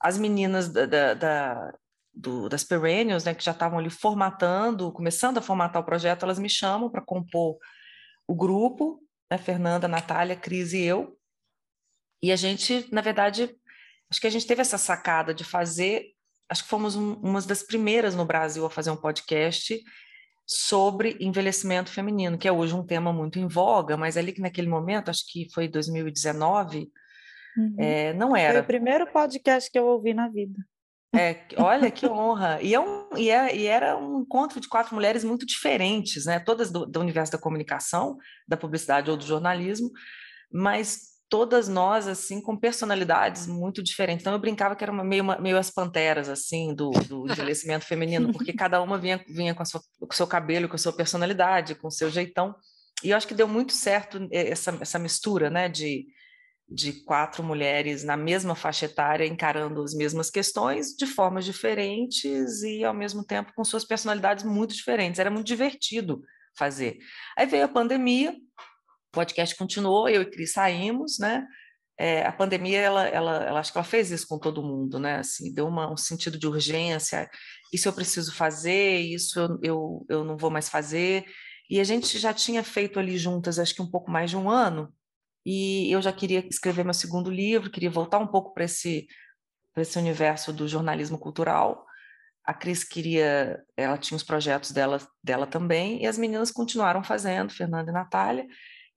[0.00, 1.72] as meninas da, da, da
[2.12, 6.38] do, das Perennials, né, que já estavam ali formatando, começando a formatar o projeto, elas
[6.38, 7.56] me chamam para compor
[8.26, 11.16] o grupo, né, Fernanda, Natália, Cris e eu,
[12.22, 13.56] e a gente, na verdade,
[14.10, 16.06] acho que a gente teve essa sacada de fazer,
[16.48, 19.80] acho que fomos um, uma das primeiras no Brasil a fazer um podcast
[20.46, 24.68] sobre envelhecimento feminino, que é hoje um tema muito em voga, mas ali que naquele
[24.68, 26.90] momento, acho que foi 2019,
[27.56, 27.76] uhum.
[27.78, 28.54] é, não era.
[28.54, 30.58] Foi o primeiro podcast que eu ouvi na vida.
[31.14, 32.60] É, olha que honra.
[32.62, 36.38] E, é um, e, é, e, era um encontro de quatro mulheres muito diferentes, né?
[36.38, 39.90] Todas do, do universo da comunicação, da publicidade ou do jornalismo,
[40.52, 44.22] mas todas nós, assim, com personalidades muito diferentes.
[44.22, 47.86] Então, eu brincava que era uma, meio, uma, meio as panteras, assim, do, do envelhecimento
[47.86, 50.92] feminino, porque cada uma vinha, vinha com, sua, com o seu cabelo, com a sua
[50.92, 52.54] personalidade, com o seu jeitão.
[53.02, 56.06] E eu acho que deu muito certo essa, essa mistura, né, de,
[56.68, 62.84] de quatro mulheres na mesma faixa etária, encarando as mesmas questões de formas diferentes e,
[62.84, 65.20] ao mesmo tempo, com suas personalidades muito diferentes.
[65.20, 66.22] Era muito divertido
[66.58, 66.98] fazer.
[67.38, 68.34] Aí veio a pandemia,
[69.10, 71.46] o podcast continuou, eu e Cris saímos, né?
[71.98, 75.16] É, a pandemia, ela, ela, ela, acho que ela fez isso com todo mundo, né?
[75.16, 77.28] Assim, deu uma, um sentido de urgência.
[77.72, 81.26] Isso eu preciso fazer, isso eu, eu, eu não vou mais fazer.
[81.68, 84.48] E a gente já tinha feito ali juntas, acho que um pouco mais de um
[84.48, 84.92] ano.
[85.44, 89.06] E eu já queria escrever meu segundo livro, queria voltar um pouco para esse,
[89.76, 91.84] esse universo do jornalismo cultural.
[92.44, 97.52] A Cris queria, ela tinha os projetos dela, dela também, e as meninas continuaram fazendo,
[97.52, 98.46] Fernanda e Natália.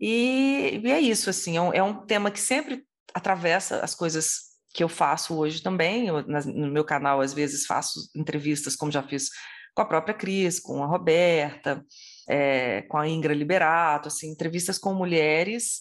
[0.06, 4.52] E, e é isso, assim, é um, é um, tema que sempre atravessa as coisas
[4.74, 6.08] que eu faço hoje também.
[6.08, 9.30] Eu, na, no meu canal, às vezes, faço entrevistas, como já fiz
[9.74, 11.86] com a própria Cris, com a Roberta,
[12.28, 15.80] é, com a Ingra Liberato, assim, entrevistas com mulheres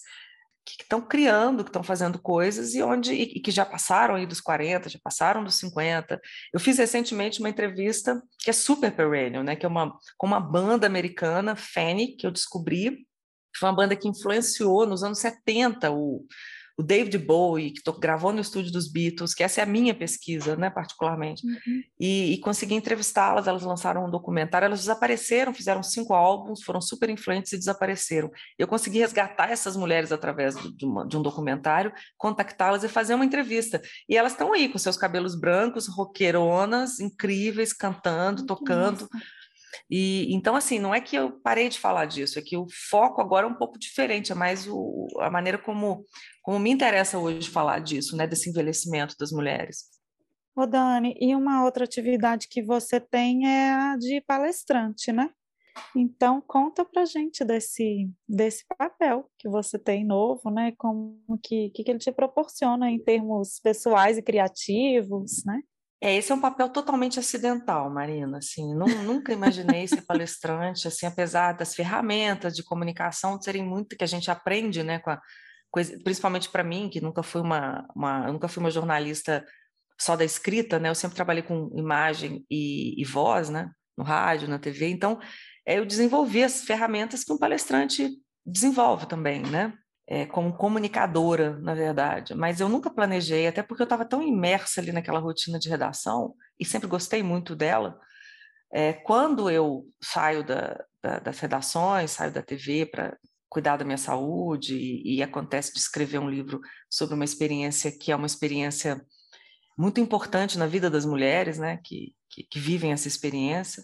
[0.64, 4.24] que estão criando, que estão fazendo coisas e onde e, e, que já passaram aí
[4.24, 6.20] dos 40, já passaram dos 50.
[6.54, 10.38] Eu fiz recentemente uma entrevista que é super perennial, né, que é uma com uma
[10.38, 13.04] banda americana, Fanny, que eu descobri
[13.56, 16.24] foi uma banda que influenciou nos anos 70 o,
[16.76, 19.94] o David Bowie, que tô, gravou no estúdio dos Beatles, que essa é a minha
[19.94, 21.82] pesquisa, né, particularmente, uhum.
[22.00, 27.10] e, e, consegui entrevistá-las, elas lançaram um documentário, elas desapareceram, fizeram cinco álbuns, foram super
[27.10, 28.30] influentes e desapareceram.
[28.58, 33.24] Eu consegui resgatar essas mulheres através de, uma, de um documentário, contactá-las e fazer uma
[33.24, 33.80] entrevista.
[34.08, 39.08] E elas estão aí, com seus cabelos brancos, roqueironas, incríveis, cantando, tocando...
[39.12, 39.41] Nossa
[39.90, 43.20] e então, assim, não é que eu parei de falar disso, é que o foco
[43.20, 46.04] agora é um pouco diferente, é mais o, a maneira como,
[46.42, 49.90] como me interessa hoje falar disso, né, desse envelhecimento das mulheres.
[50.54, 55.30] Ô Dani, e uma outra atividade que você tem é a de palestrante, né?
[55.96, 60.72] Então, conta pra gente desse, desse papel que você tem novo, né?
[60.76, 65.62] Como que, que ele te proporciona em termos pessoais e criativos, né?
[66.04, 71.52] É, esse é um papel totalmente acidental, Marina, assim, nunca imaginei ser palestrante, assim, apesar
[71.52, 75.20] das ferramentas de comunicação serem muito que a gente aprende, né, com a
[75.70, 79.46] coisa, principalmente para mim, que nunca fui uma, uma, nunca fui uma jornalista
[79.96, 84.48] só da escrita, né, eu sempre trabalhei com imagem e, e voz, né, no rádio,
[84.48, 85.20] na TV, então
[85.64, 88.10] é, eu desenvolvi as ferramentas que um palestrante
[88.44, 89.72] desenvolve também, né,
[90.12, 94.78] é, como comunicadora, na verdade, mas eu nunca planejei, até porque eu estava tão imersa
[94.78, 97.98] ali naquela rotina de redação e sempre gostei muito dela.
[98.70, 103.16] É, quando eu saio da, da, das redações, saio da TV para
[103.48, 108.12] cuidar da minha saúde e, e acontece de escrever um livro sobre uma experiência que
[108.12, 109.02] é uma experiência
[109.78, 113.82] muito importante na vida das mulheres, né, que, que, que vivem essa experiência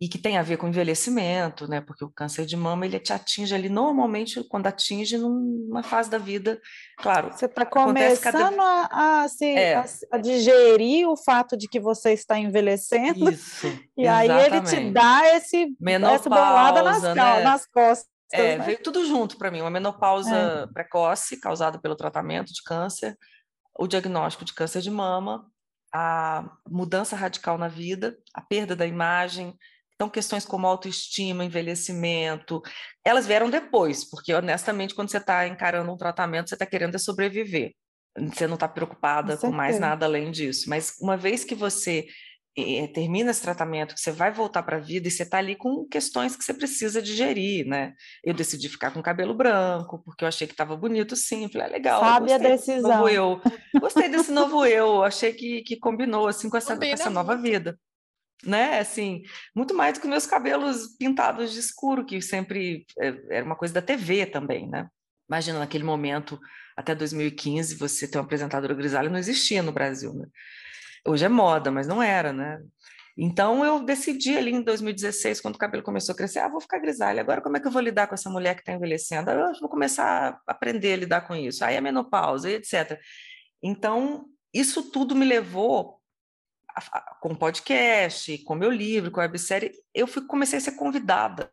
[0.00, 1.80] e que tem a ver com envelhecimento, né?
[1.80, 6.18] Porque o câncer de mama ele te atinge ali normalmente quando atinge numa fase da
[6.18, 6.60] vida,
[6.98, 7.32] claro.
[7.32, 8.62] Você está começando cada...
[8.62, 9.74] a, a, se, é.
[9.74, 13.30] a, a, digerir o fato de que você está envelhecendo.
[13.30, 13.66] Isso.
[13.98, 14.32] E exatamente.
[14.32, 17.42] aí ele te dá esse menopausa, essa bolada nas, né?
[17.42, 18.06] nas costas.
[18.32, 18.64] É, né?
[18.64, 20.66] veio tudo junto para mim, uma menopausa é.
[20.68, 23.18] precoce causada pelo tratamento de câncer,
[23.76, 25.50] o diagnóstico de câncer de mama,
[25.92, 29.52] a mudança radical na vida, a perda da imagem,
[29.98, 32.62] então, questões como autoestima, envelhecimento,
[33.04, 36.98] elas vieram depois, porque honestamente, quando você está encarando um tratamento, você está querendo é
[36.98, 37.72] sobreviver.
[38.16, 40.70] Você não está preocupada com, com mais nada além disso.
[40.70, 42.06] Mas uma vez que você
[42.56, 45.56] eh, termina esse tratamento, que você vai voltar para a vida e você está ali
[45.56, 47.92] com questões que você precisa digerir, né?
[48.22, 51.70] Eu decidi ficar com cabelo branco, porque eu achei que estava bonito sim, falei, ah,
[51.70, 52.00] legal.
[52.00, 53.08] Sabe a decisão.
[53.08, 53.40] eu.
[53.80, 57.76] Gostei desse novo eu, achei que, que combinou assim com essa, com essa nova vida.
[58.44, 58.78] Né?
[58.78, 59.22] Assim,
[59.54, 63.74] muito mais do que meus cabelos pintados de escuro, que sempre é, era uma coisa
[63.74, 64.88] da TV também, né?
[65.28, 66.38] Imagina naquele momento,
[66.76, 70.26] até 2015, você ter uma apresentadora grisalha não existia no Brasil, né?
[71.06, 72.60] Hoje é moda, mas não era, né?
[73.20, 76.78] Então eu decidi ali em 2016, quando o cabelo começou a crescer, ah, vou ficar
[76.78, 77.20] grisalha.
[77.20, 79.28] Agora como é que eu vou lidar com essa mulher que está envelhecendo?
[79.30, 81.64] Eu vou começar a aprender a lidar com isso.
[81.64, 82.96] Aí a menopausa, etc.
[83.60, 85.97] Então isso tudo me levou
[87.20, 91.50] com podcast, com meu livro, com a websérie, eu fui, comecei a ser convidada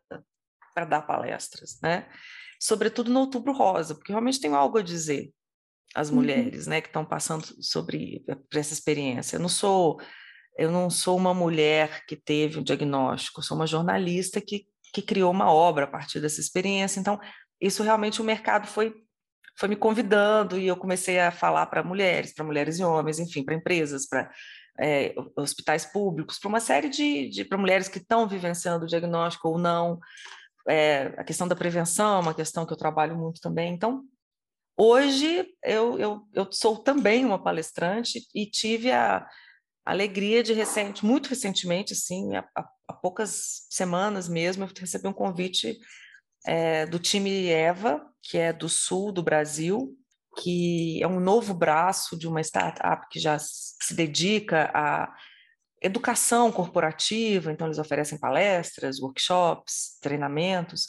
[0.74, 2.06] para dar palestras, né?
[2.60, 5.32] Sobretudo no Outubro Rosa, porque realmente tenho algo a dizer
[5.94, 6.16] às uhum.
[6.16, 9.36] mulheres, né, que estão passando sobre por essa experiência.
[9.36, 10.00] Eu não sou
[10.58, 15.30] eu não sou uma mulher que teve um diagnóstico, sou uma jornalista que, que criou
[15.30, 16.98] uma obra a partir dessa experiência.
[16.98, 17.20] Então,
[17.60, 18.94] isso realmente o mercado foi
[19.58, 23.42] foi me convidando e eu comecei a falar para mulheres, para mulheres e homens, enfim,
[23.42, 24.30] para empresas, para
[24.78, 29.48] é, hospitais públicos, para uma série de, de para mulheres que estão vivenciando o diagnóstico
[29.48, 29.98] ou não.
[30.68, 33.72] É, a questão da prevenção é uma questão que eu trabalho muito também.
[33.72, 34.02] Então,
[34.76, 39.26] hoje eu, eu, eu sou também uma palestrante e tive a,
[39.86, 42.44] alegria de recente, muito recentemente, assim, há,
[42.88, 45.78] há poucas semanas mesmo, eu recebi um convite
[46.44, 49.96] é, do time Eva, que é do sul do Brasil,
[50.36, 55.12] que é um novo braço de uma startup que já se dedica à
[55.82, 60.86] educação corporativa, então eles oferecem palestras, workshops, treinamentos,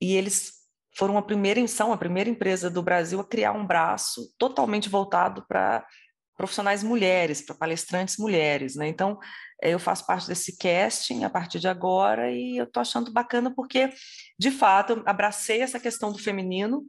[0.00, 0.52] e eles
[0.96, 5.44] foram a primeira, são a primeira empresa do Brasil a criar um braço totalmente voltado
[5.46, 5.86] para
[6.36, 8.88] profissionais mulheres, para palestrantes mulheres, né?
[8.88, 9.18] Então,
[9.62, 13.52] eh, eu faço parte desse casting a partir de agora e eu estou achando bacana
[13.54, 13.90] porque,
[14.38, 16.84] de fato, eu abracei essa questão do feminino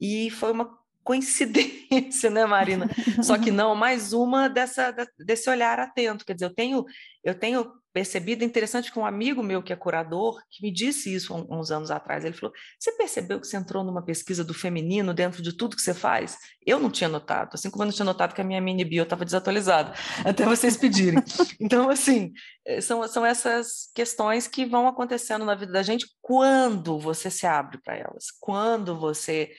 [0.00, 2.88] e foi uma coincidência, né, Marina?
[3.22, 6.24] Só que não, mais uma dessa, desse olhar atento.
[6.24, 6.84] Quer dizer, eu tenho,
[7.24, 11.34] eu tenho percebido, interessante que um amigo meu que é curador, que me disse isso
[11.50, 15.42] uns anos atrás, ele falou, você percebeu que você entrou numa pesquisa do feminino dentro
[15.42, 16.38] de tudo que você faz?
[16.64, 19.02] Eu não tinha notado, assim como eu não tinha notado que a minha mini bio
[19.02, 19.92] estava desatualizada,
[20.24, 21.22] até vocês pedirem.
[21.60, 22.32] Então, assim,
[22.64, 27.46] eh, são, são essas questões que vão acontecendo na vida da gente quando você se
[27.46, 29.50] abre para elas, quando você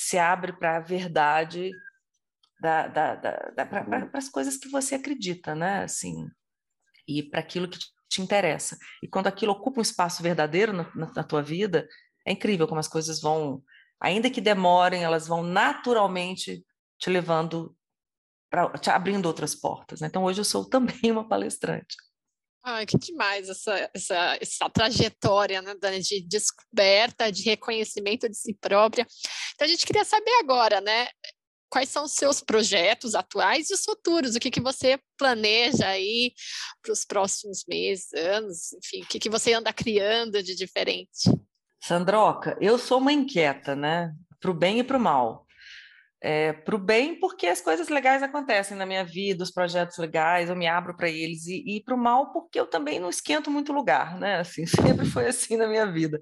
[0.00, 1.70] se abre para a verdade
[2.58, 5.84] da, da, da, para as coisas que você acredita, né?
[5.84, 6.26] Assim,
[7.06, 8.78] e para aquilo que te interessa.
[9.02, 11.86] E quando aquilo ocupa um espaço verdadeiro na, na, na tua vida,
[12.26, 13.62] é incrível como as coisas vão,
[14.00, 16.64] ainda que demorem, elas vão naturalmente
[16.98, 17.76] te levando,
[18.48, 20.00] pra, te abrindo outras portas.
[20.00, 20.06] Né?
[20.06, 21.94] Então hoje eu sou também uma palestrante.
[22.62, 29.06] Ai, que demais essa, essa, essa trajetória né, de descoberta, de reconhecimento de si própria.
[29.54, 31.08] Então, a gente queria saber agora, né?
[31.70, 34.34] Quais são os seus projetos atuais e os futuros?
[34.34, 36.34] O que, que você planeja aí
[36.82, 38.72] para os próximos meses, anos?
[38.74, 41.30] Enfim, o que, que você anda criando de diferente?
[41.82, 44.12] Sandroca, eu sou uma inquieta, né?
[44.40, 45.46] Para o bem e para o mal
[46.22, 50.50] é, para o bem, porque as coisas legais acontecem na minha vida, os projetos legais,
[50.50, 53.50] eu me abro para eles, e, e para o mal, porque eu também não esquento
[53.50, 54.40] muito lugar, né?
[54.40, 56.20] Assim, sempre foi assim na minha vida.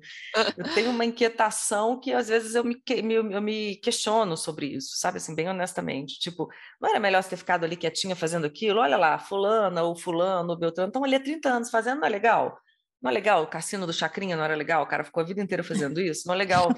[0.56, 4.96] Eu tenho uma inquietação que às vezes eu me, me, eu me questiono sobre isso,
[4.96, 5.16] sabe?
[5.16, 6.18] Assim, bem honestamente.
[6.20, 6.48] Tipo,
[6.80, 8.80] não era melhor você ter ficado ali quietinha fazendo aquilo?
[8.80, 12.10] Olha lá, fulana ou fulano, ou Beltrano, estão ali há 30 anos fazendo, não é
[12.10, 12.58] legal?
[13.02, 14.82] Não é legal o cassino do Chacrinha, não era legal?
[14.82, 16.26] O cara ficou a vida inteira fazendo isso?
[16.26, 16.68] Não é legal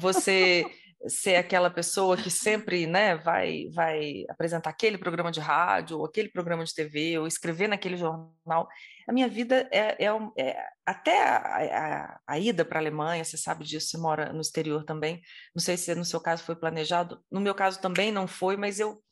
[0.00, 0.66] você
[1.06, 6.28] ser aquela pessoa que sempre né, vai, vai apresentar aquele programa de rádio, ou aquele
[6.28, 8.68] programa de TV, ou escrever naquele jornal.
[9.06, 13.36] A minha vida é, é, é até a, a, a ida para a Alemanha, você
[13.36, 15.20] sabe disso, você mora no exterior também.
[15.54, 18.80] Não sei se no seu caso foi planejado, no meu caso também não foi, mas
[18.80, 19.02] eu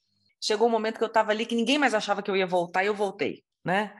[0.40, 2.82] chegou um momento que eu estava ali que ninguém mais achava que eu ia voltar
[2.84, 3.94] e eu voltei, né?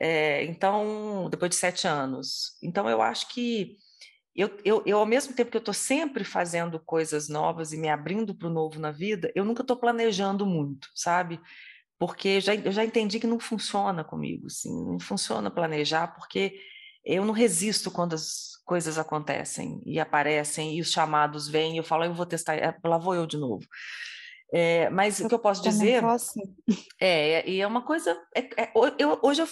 [0.00, 2.56] É, então, depois de sete anos.
[2.62, 3.76] Então, eu acho que
[4.38, 7.88] eu, eu, eu, ao mesmo tempo que eu estou sempre fazendo coisas novas e me
[7.88, 11.40] abrindo para o novo na vida, eu nunca estou planejando muito, sabe?
[11.98, 16.56] Porque já, eu já entendi que não funciona comigo, assim, não funciona planejar, porque
[17.04, 21.84] eu não resisto quando as coisas acontecem e aparecem e os chamados vêm e eu
[21.84, 23.66] falo, eu vou testar, é, lá vou eu de novo.
[24.54, 26.42] É, mas o que eu posso dizer assim.
[27.00, 28.16] é, e é uma coisa.
[28.34, 29.48] É, é, eu, hoje eu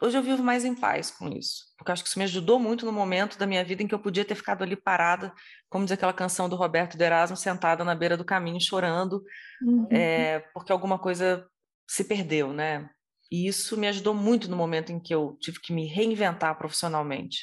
[0.00, 2.84] Hoje eu vivo mais em paz com isso, porque acho que isso me ajudou muito
[2.84, 5.32] no momento da minha vida em que eu podia ter ficado ali parada,
[5.70, 9.22] como diz aquela canção do Roberto de Erasmo, sentada na beira do caminho chorando,
[9.62, 9.88] uhum.
[9.90, 11.48] é, porque alguma coisa
[11.88, 12.90] se perdeu, né?
[13.30, 17.38] E isso me ajudou muito no momento em que eu tive que me reinventar profissionalmente.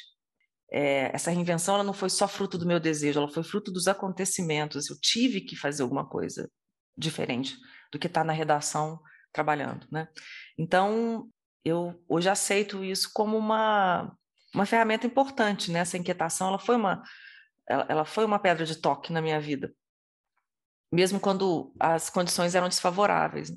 [0.72, 3.88] É, essa reinvenção ela não foi só fruto do meu desejo, ela foi fruto dos
[3.88, 4.88] acontecimentos.
[4.88, 6.48] Eu tive que fazer alguma coisa
[6.96, 7.56] diferente
[7.92, 9.00] do que estar tá na redação
[9.32, 10.08] trabalhando, né?
[10.56, 11.28] Então
[11.64, 14.16] eu hoje aceito isso como uma,
[14.54, 15.80] uma ferramenta importante, né?
[15.80, 17.02] Essa inquietação, ela foi uma,
[17.68, 19.72] ela, ela foi uma pedra de toque na minha vida,
[20.92, 23.50] mesmo quando as condições eram desfavoráveis.
[23.50, 23.56] Né?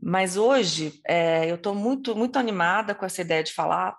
[0.00, 3.96] Mas hoje é, eu estou muito, muito animada com essa ideia de falar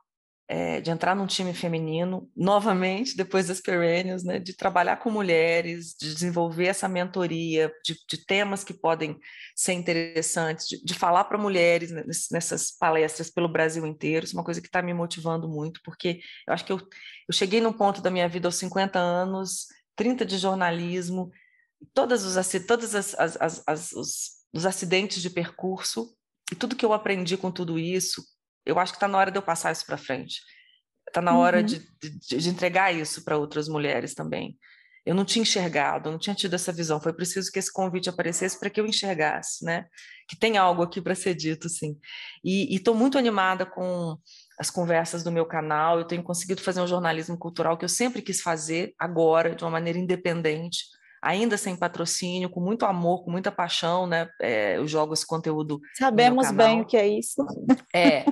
[0.47, 5.95] é, de entrar num time feminino novamente, depois das perennials, né, de trabalhar com mulheres,
[5.99, 9.19] de desenvolver essa mentoria, de, de temas que podem
[9.55, 11.91] ser interessantes, de, de falar para mulheres
[12.31, 16.19] nessas palestras pelo Brasil inteiro, isso é uma coisa que está me motivando muito, porque
[16.47, 19.65] eu acho que eu, eu cheguei num ponto da minha vida aos 50 anos,
[19.95, 21.31] 30 de jornalismo,
[21.91, 22.35] todas os,
[22.67, 26.15] todas as, as, as, os, os acidentes de percurso,
[26.51, 28.23] e tudo que eu aprendi com tudo isso,
[28.65, 30.41] eu acho que está na hora de eu passar isso para frente.
[31.07, 31.65] Está na hora uhum.
[31.65, 34.57] de, de, de, entregar isso para outras mulheres também.
[35.05, 36.99] Eu não tinha enxergado, não tinha tido essa visão.
[36.99, 39.85] Foi preciso que esse convite aparecesse para que eu enxergasse, né?
[40.27, 41.95] Que tem algo aqui para ser dito, sim.
[42.43, 44.17] E estou muito animada com
[44.59, 45.99] as conversas do meu canal.
[45.99, 49.69] Eu tenho conseguido fazer um jornalismo cultural que eu sempre quis fazer, agora, de uma
[49.69, 50.85] maneira independente
[51.25, 54.29] ainda sem patrocínio, com muito amor, com muita paixão, né?
[54.39, 55.81] É, eu jogo esse conteúdo.
[55.97, 57.43] Sabemos bem o que é isso.
[57.95, 58.25] É,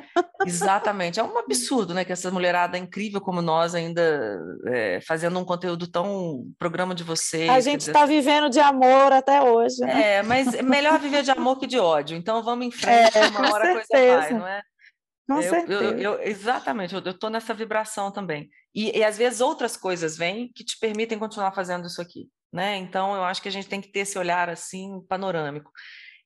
[0.46, 1.20] exatamente.
[1.20, 2.06] É um absurdo, né?
[2.06, 7.50] Que essa mulherada incrível como nós ainda é, fazendo um conteúdo tão programa de vocês.
[7.50, 9.80] A gente está vivendo de amor até hoje.
[9.80, 10.18] Né?
[10.18, 12.16] É, mas é melhor viver de amor que de ódio.
[12.16, 13.88] Então vamos em frente, é, uma hora certeza.
[13.90, 14.62] a coisa vai, não é?
[15.28, 15.84] Com eu, certeza.
[15.84, 18.50] Eu, eu, exatamente, eu estou nessa vibração também.
[18.76, 22.78] E, e às vezes outras coisas vêm que te permitem continuar fazendo isso aqui né?
[22.78, 25.72] Então eu acho que a gente tem que ter esse olhar assim panorâmico.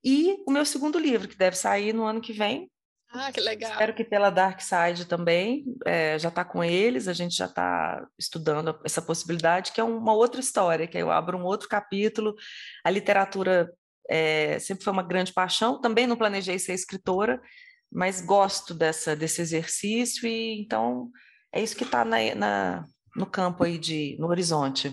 [0.03, 2.69] E o meu segundo livro, que deve sair no ano que vem.
[3.09, 3.71] Ah, que legal.
[3.71, 8.05] Espero que pela Dark Side também, é, já está com eles, a gente já está
[8.19, 12.35] estudando essa possibilidade, que é uma outra história, que eu abro um outro capítulo.
[12.83, 13.71] A literatura
[14.09, 17.41] é, sempre foi uma grande paixão, também não planejei ser escritora,
[17.89, 21.09] mas gosto dessa, desse exercício, e então
[21.53, 24.91] é isso que está na, na, no campo aí, de, no horizonte.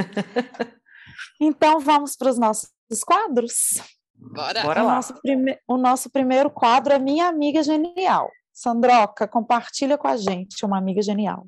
[1.40, 2.70] então vamos para os nossos
[3.06, 3.80] quadros?
[4.14, 4.96] Bora, Bora o lá.
[4.96, 5.58] Nosso prime...
[5.66, 8.30] O nosso primeiro quadro é Minha Amiga Genial.
[8.52, 11.46] Sandroca, compartilha com a gente uma amiga genial.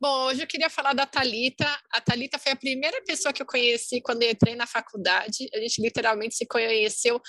[0.00, 1.66] Bom, hoje eu queria falar da Talita.
[1.90, 5.48] A Talita foi a primeira pessoa que eu conheci quando eu entrei na faculdade.
[5.54, 7.20] A gente literalmente se conheceu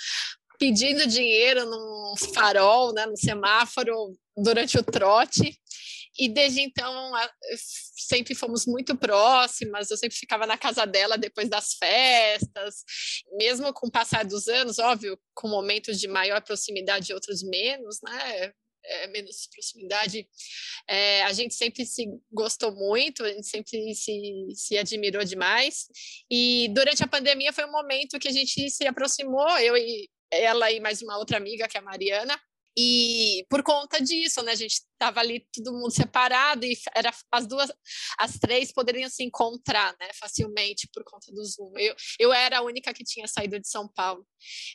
[0.58, 5.58] pedindo dinheiro num farol, né, no semáforo durante o trote.
[6.18, 7.12] E desde então
[7.96, 12.82] sempre fomos muito próximas, eu sempre ficava na casa dela depois das festas,
[13.38, 17.98] mesmo com o passar dos anos, óbvio, com momentos de maior proximidade e outros menos,
[18.02, 18.52] né?
[18.82, 20.26] É, menos proximidade,
[20.88, 25.86] é, a gente sempre se gostou muito, a gente sempre se, se admirou demais.
[26.30, 30.70] E durante a pandemia foi um momento que a gente se aproximou, eu e ela
[30.72, 32.40] e mais uma outra amiga, que é a Mariana,
[32.76, 37.46] e por conta disso, né, a gente estava ali todo mundo separado e era as
[37.46, 37.70] duas,
[38.18, 41.72] as três poderiam se encontrar, né, facilmente por conta do Zoom.
[41.76, 44.24] Eu, eu era a única que tinha saído de São Paulo.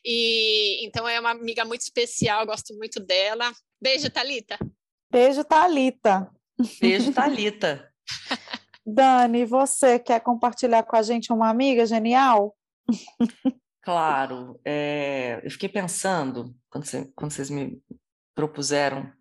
[0.04, 3.54] E então é uma amiga muito especial, gosto muito dela.
[3.82, 4.58] Beijo, Talita.
[5.12, 6.30] Beijo, Talita.
[6.80, 7.92] Beijo, Talita.
[8.86, 12.56] Dani, você quer compartilhar com a gente uma amiga genial?
[13.86, 17.80] Claro, é, eu fiquei pensando, quando, você, quando, vocês me
[18.34, 19.14] propuseram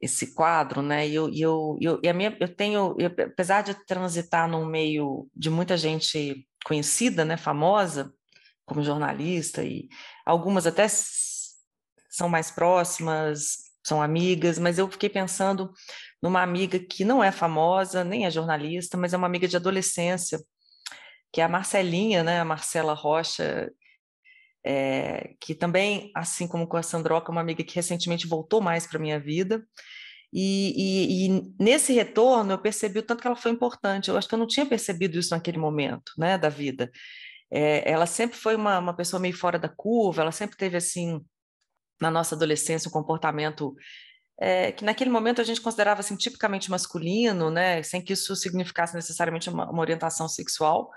[0.00, 3.74] esse quadro, né, e eu, eu, eu, e a minha, eu tenho, eu, apesar de
[3.84, 8.14] transitar num meio de muita gente conhecida, né, famosa,
[8.64, 9.88] como jornalista, e
[10.24, 15.72] algumas até são mais próximas, são amigas, mas eu fiquei pensando
[16.22, 20.40] numa amiga que não é famosa, nem é jornalista, mas é uma amiga de adolescência,
[21.32, 23.70] que é a Marcelinha, né, a Marcela Rocha,
[24.64, 28.98] é, que também, assim como com a Sandroca, uma amiga que recentemente voltou mais para
[28.98, 29.64] minha vida.
[30.32, 34.10] E, e, e, nesse retorno eu percebi o tanto que ela foi importante.
[34.10, 36.90] Eu acho que eu não tinha percebido isso naquele momento né, da vida.
[37.50, 41.24] É, ela sempre foi uma, uma pessoa meio fora da curva, ela sempre teve, assim,
[42.00, 43.74] na nossa adolescência, um comportamento
[44.38, 48.94] é, que naquele momento a gente considerava assim, tipicamente masculino, né, sem que isso significasse
[48.94, 50.90] necessariamente uma, uma orientação sexual,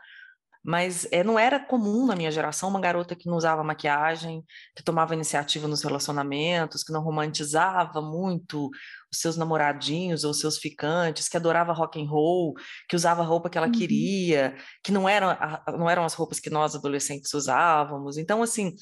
[0.63, 4.43] mas é, não era comum na minha geração uma garota que não usava maquiagem,
[4.75, 8.69] que tomava iniciativa nos relacionamentos, que não romantizava muito
[9.11, 12.53] os seus namoradinhos ou seus ficantes, que adorava rock and roll,
[12.89, 13.73] que usava a roupa que ela uhum.
[13.73, 15.29] queria, que não eram,
[15.77, 18.17] não eram as roupas que nós adolescentes usávamos.
[18.17, 18.75] Então, assim,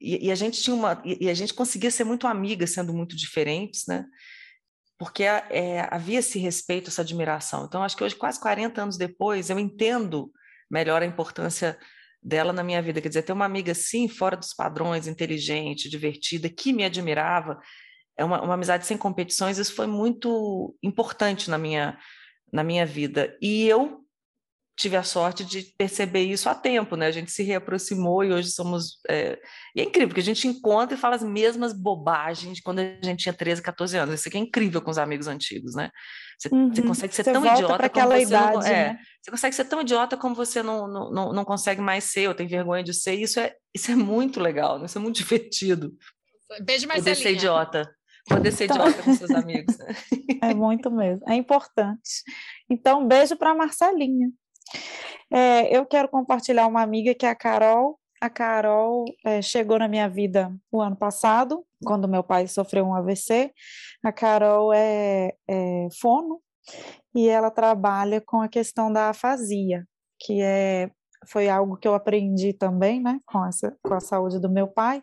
[0.00, 2.92] e, e a gente tinha uma, e, e, a gente conseguia ser muito amiga, sendo
[2.92, 4.04] muito diferentes, né?
[4.98, 7.64] Porque é, havia esse respeito, essa admiração.
[7.64, 10.32] Então, acho que hoje, quase 40 anos depois, eu entendo
[10.70, 11.78] melhor a importância
[12.22, 13.00] dela na minha vida.
[13.00, 17.58] Quer dizer, ter uma amiga assim, fora dos padrões, inteligente, divertida, que me admirava,
[18.16, 21.96] é uma, uma amizade sem competições, isso foi muito importante na minha,
[22.52, 23.36] na minha vida.
[23.40, 24.04] E eu
[24.78, 27.06] tive a sorte de perceber isso a tempo, né?
[27.06, 28.98] A gente se reaproximou e hoje somos.
[29.10, 29.38] É...
[29.74, 32.84] E é incrível, porque a gente encontra e fala as mesmas bobagens de quando a
[33.02, 34.14] gente tinha 13, 14 anos.
[34.14, 35.90] Isso aqui é incrível com os amigos antigos, né?
[36.38, 36.72] Você, Uhum.
[36.72, 38.98] você consegue ser Você tão volta idiota para como aquela você não, idade, é, né?
[39.20, 42.34] você consegue ser tão idiota como você não, não, não, não consegue mais ser, ou
[42.34, 43.14] tem vergonha de ser.
[43.14, 44.86] Isso é, isso é muito legal, né?
[44.86, 45.92] isso é muito divertido.
[46.64, 47.90] Beijo, Poder ser idiota.
[48.28, 49.76] Poder ser Então- idiota com seus amigos.
[49.78, 49.86] né?
[50.42, 52.22] É muito mesmo, é importante.
[52.70, 54.30] Então, beijo para Marcelinha.
[55.30, 57.98] É, eu quero compartilhar uma amiga que é a Carol.
[58.20, 62.94] A Carol é, chegou na minha vida o ano passado, quando meu pai sofreu um
[62.94, 63.52] AVC.
[64.02, 66.40] A Carol é, é fono
[67.14, 69.86] e ela trabalha com a questão da afasia,
[70.18, 70.90] que é
[71.30, 75.02] foi algo que eu aprendi também, né, com essa com a saúde do meu pai,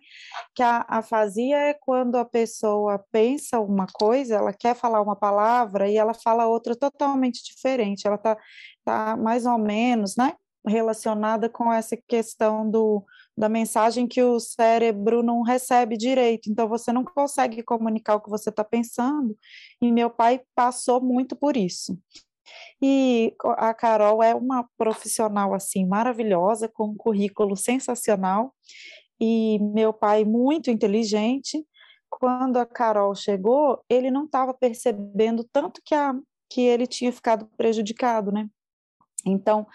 [0.53, 5.89] que a afasia é quando a pessoa pensa uma coisa, ela quer falar uma palavra
[5.89, 8.07] e ela fala outra totalmente diferente.
[8.07, 8.37] Ela está
[8.83, 10.33] tá mais ou menos, né,
[10.67, 13.03] relacionada com essa questão do,
[13.37, 16.49] da mensagem que o cérebro não recebe direito.
[16.49, 19.37] Então você não consegue comunicar o que você está pensando.
[19.81, 21.97] E meu pai passou muito por isso.
[22.81, 28.53] E a Carol é uma profissional assim maravilhosa, com um currículo sensacional.
[29.19, 31.65] E meu pai muito inteligente.
[32.09, 36.13] Quando a Carol chegou, ele não estava percebendo tanto que, a,
[36.49, 38.47] que ele tinha ficado prejudicado, né?
[39.25, 39.65] Então,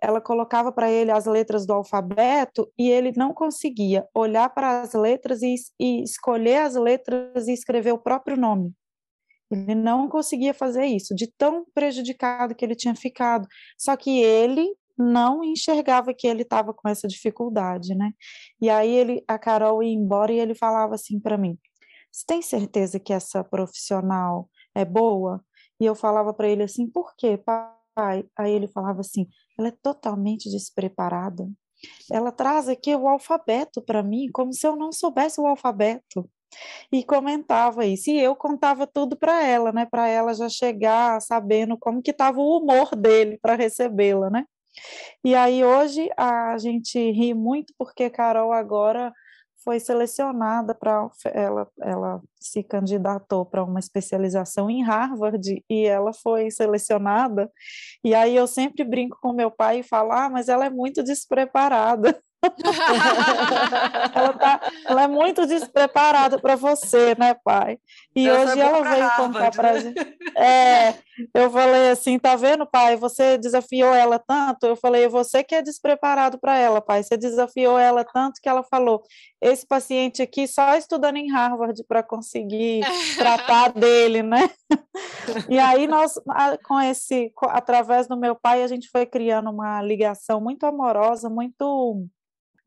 [0.00, 4.94] ela colocava para ele as letras do alfabeto e ele não conseguia olhar para as
[4.94, 8.72] letras e, e escolher as letras e escrever o próprio nome.
[9.50, 13.46] Ele não conseguia fazer isso, de tão prejudicado que ele tinha ficado.
[13.78, 18.12] Só que ele não enxergava que ele estava com essa dificuldade, né?
[18.60, 21.58] E aí ele, a Carol ia embora e ele falava assim para mim:
[22.12, 25.42] "Você tem certeza que essa profissional é boa?"
[25.80, 29.26] E eu falava para ele assim: "Por quê, pai?" Aí ele falava assim:
[29.58, 31.48] "Ela é totalmente despreparada.
[32.10, 36.28] Ela traz aqui o alfabeto para mim, como se eu não soubesse o alfabeto."
[36.92, 38.10] E comentava isso.
[38.10, 39.86] E eu contava tudo para ela, né?
[39.86, 44.44] Para ela já chegar sabendo como que estava o humor dele para recebê-la, né?
[45.24, 49.12] E aí hoje a gente ri muito porque Carol agora
[49.64, 56.50] foi selecionada para ela ela se candidatou para uma especialização em Harvard e ela foi
[56.50, 57.50] selecionada.
[58.04, 61.02] E aí eu sempre brinco com meu pai e falo: "Ah, mas ela é muito
[61.04, 62.20] despreparada".
[64.14, 67.78] ela, tá, ela é muito despreparada para você, né, pai?
[68.16, 69.80] E hoje ela veio Harvard, contar para né?
[69.80, 70.18] gente.
[70.36, 70.94] É,
[71.34, 72.96] eu falei assim, tá vendo, pai?
[72.96, 74.66] Você desafiou ela tanto.
[74.66, 77.02] Eu falei, você que é despreparado para ela, pai.
[77.02, 79.02] Você desafiou ela tanto que ela falou:
[79.40, 82.84] esse paciente aqui só estudando em Harvard para conseguir
[83.16, 84.50] tratar dele, né?
[85.48, 86.14] E aí nós,
[86.64, 92.06] com esse, através do meu pai, a gente foi criando uma ligação muito amorosa, muito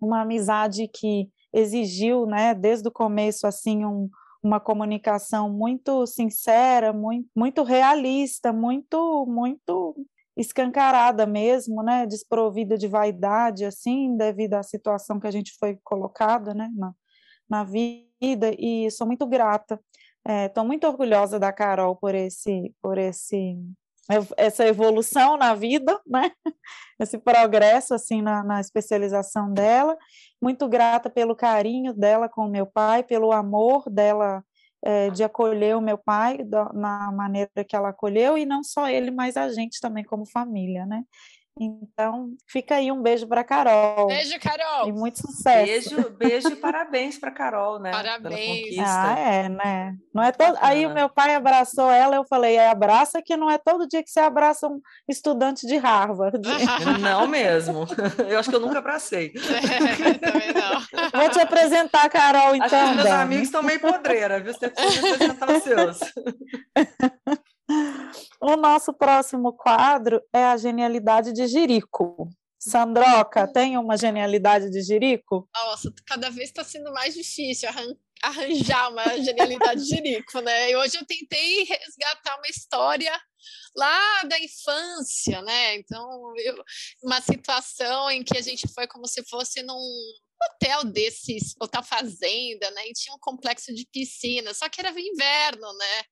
[0.05, 4.09] uma amizade que exigiu, né, desde o começo, assim, um,
[4.41, 9.95] uma comunicação muito sincera, muito, muito realista, muito, muito
[10.35, 16.53] escancarada mesmo, né, desprovida de vaidade, assim, devido à situação que a gente foi colocada,
[16.53, 16.93] né, na,
[17.49, 19.79] na vida, e sou muito grata.
[20.47, 23.57] Estou muito orgulhosa da Carol por esse, por esse,
[24.37, 26.31] essa evolução na vida, né?
[26.99, 29.97] Esse progresso assim na, na especialização dela.
[30.41, 34.43] Muito grata pelo carinho dela com o meu pai, pelo amor dela
[34.83, 38.89] é, de acolher o meu pai da, na maneira que ela acolheu e não só
[38.89, 41.03] ele, mas a gente também como família, né?
[41.59, 44.07] Então, fica aí um beijo para Carol.
[44.07, 44.87] Beijo, Carol.
[44.87, 45.95] E muito sucesso.
[45.95, 47.91] Beijo, beijo e parabéns para Carol, né?
[47.91, 48.75] Parabéns.
[48.79, 49.95] Ah, é, né?
[50.13, 50.57] Não é todo...
[50.61, 54.01] Aí o meu pai abraçou ela, eu falei, é, abraça que não é todo dia
[54.01, 56.39] que você abraça um estudante de Harvard.
[56.99, 57.85] Não mesmo.
[58.27, 59.33] Eu acho que eu nunca abracei.
[60.03, 61.19] É, também não.
[61.19, 63.23] Vou te apresentar Carol, Acho que então, meus Dani.
[63.23, 64.53] amigos estão meio podreira, viu?
[64.53, 65.99] Você precisa apresentar os seus.
[68.39, 72.29] O nosso próximo quadro é a genialidade de Jerico.
[72.59, 75.49] Sandroca, tem uma genialidade de Jerico?
[75.53, 80.71] Nossa, cada vez está sendo mais difícil arran- arranjar uma genialidade de Rico, né?
[80.71, 83.11] E hoje eu tentei resgatar uma história
[83.75, 85.75] lá da infância, né?
[85.75, 86.63] Então, eu-
[87.03, 89.75] uma situação em que a gente foi como se fosse num
[90.41, 92.87] hotel desses, hotel fazenda, né?
[92.87, 96.03] E tinha um complexo de piscina, só que era inverno, né?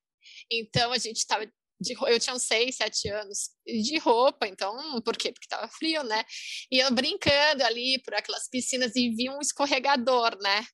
[0.60, 1.46] Então a gente estava
[1.82, 5.32] de, eu tinha uns seis, sete anos de roupa, então, por quê?
[5.32, 6.24] Porque estava frio, né?
[6.70, 10.64] E eu brincando ali por aquelas piscinas e vi um escorregador, né?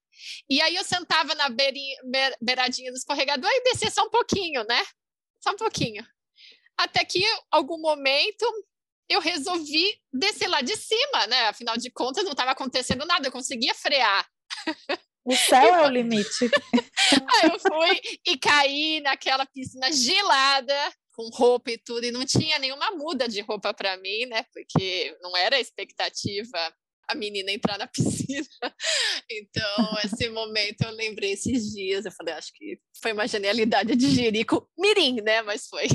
[0.48, 1.96] E aí eu sentava na beirinha,
[2.40, 4.84] beiradinha do escorregador e descia só um pouquinho, né?
[5.42, 6.06] Só um pouquinho.
[6.76, 8.44] Até que, algum momento,
[9.08, 11.46] eu resolvi descer lá de cima, né?
[11.46, 14.28] Afinal de contas, não estava acontecendo nada, eu conseguia frear.
[15.28, 16.50] O céu é o limite.
[17.42, 20.74] Aí eu fui e caí naquela piscina gelada,
[21.14, 24.44] com roupa e tudo, e não tinha nenhuma muda de roupa para mim, né?
[24.52, 26.58] Porque não era a expectativa
[27.08, 28.46] a menina entrar na piscina.
[29.30, 32.04] Então, esse momento eu lembrei esses dias.
[32.04, 35.42] Eu falei, acho que foi uma genialidade de Jerico Mirim, né?
[35.42, 35.88] Mas foi.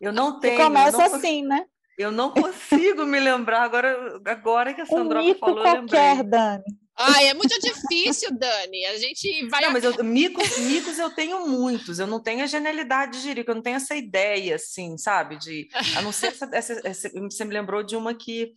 [0.00, 0.54] Eu não tenho.
[0.54, 1.64] E começa não, assim, né?
[1.98, 6.30] Eu não consigo me lembrar agora, agora que a Sandra um falou, qualquer, eu lembrei.
[6.30, 6.81] Dani.
[6.96, 8.84] Ah, é muito difícil, Dani.
[8.86, 9.62] A gente vai.
[9.62, 11.98] Não, mas eu, micos, micos eu tenho muitos.
[11.98, 15.38] Eu não tenho a genialidade de Jerico, eu não tenho essa ideia, assim, sabe?
[15.38, 18.52] De, a não ser essa, essa, essa Você me lembrou de uma que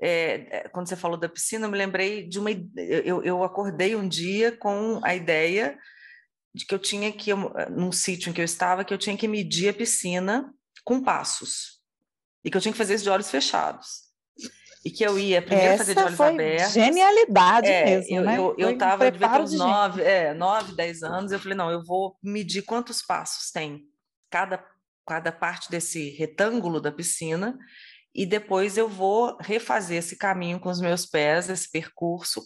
[0.00, 2.50] é, quando você falou da piscina, eu me lembrei de uma.
[2.50, 5.78] Eu, eu acordei um dia com a ideia
[6.54, 7.30] de que eu tinha que,
[7.70, 10.52] num sítio em que eu estava, que eu tinha que medir a piscina
[10.84, 11.80] com passos.
[12.44, 14.05] E que eu tinha que fazer isso de olhos fechados.
[14.86, 16.72] E que eu ia primeiro Essa fazer de olhos foi abertos.
[16.72, 18.36] Genialidade é, mesmo, eu, né?
[18.56, 21.32] Eu estava um devia ter uns de nove, é, nove, dez anos.
[21.32, 23.82] Eu falei, não, eu vou medir quantos passos tem
[24.30, 24.64] cada,
[25.04, 27.58] cada parte desse retângulo da piscina
[28.14, 32.40] e depois eu vou refazer esse caminho com os meus pés, esse percurso,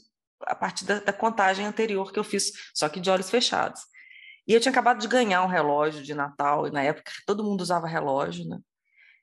[0.45, 3.83] a partir da, da, contagem anterior que eu fiz, só que de olhos fechados.
[4.49, 7.61] E eu tinha acabado de ganhar um relógio de Natal, e na época todo mundo
[7.61, 8.59] usava relógio, né?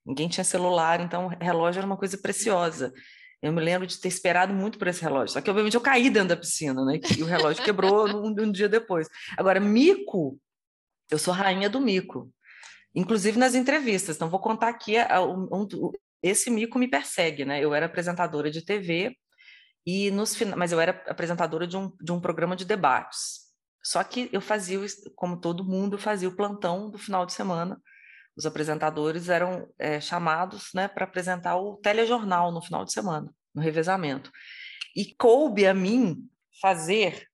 [0.07, 2.93] Ninguém tinha celular, então relógio era uma coisa preciosa.
[3.41, 6.09] Eu me lembro de ter esperado muito por esse relógio, só que obviamente eu caí
[6.09, 6.99] dentro da piscina, né?
[7.17, 9.07] E o relógio quebrou um, um dia depois.
[9.37, 10.39] Agora, mico,
[11.11, 12.31] eu sou rainha do mico
[12.97, 14.15] inclusive nas entrevistas.
[14.15, 14.95] Então, vou contar aqui
[15.51, 15.91] um,
[16.21, 17.63] esse mico me persegue, né?
[17.63, 19.15] Eu era apresentadora de TV
[19.85, 23.45] e nos mas eu era apresentadora de um, de um programa de debates.
[23.83, 24.79] Só que eu fazia,
[25.15, 27.79] como todo mundo, fazia o plantão do final de semana.
[28.37, 33.61] Os apresentadores eram é, chamados né, para apresentar o telejornal no final de semana, no
[33.61, 34.31] revezamento.
[34.95, 36.17] E coube a mim
[36.61, 37.27] fazer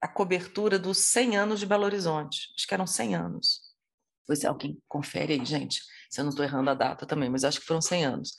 [0.00, 2.52] a cobertura dos 100 anos de Belo Horizonte.
[2.56, 3.60] Acho que eram 100 anos.
[4.26, 5.80] Pois é, alguém confere aí, gente
[6.14, 8.34] se eu não estou errando a data também, mas acho que foram 100 anos.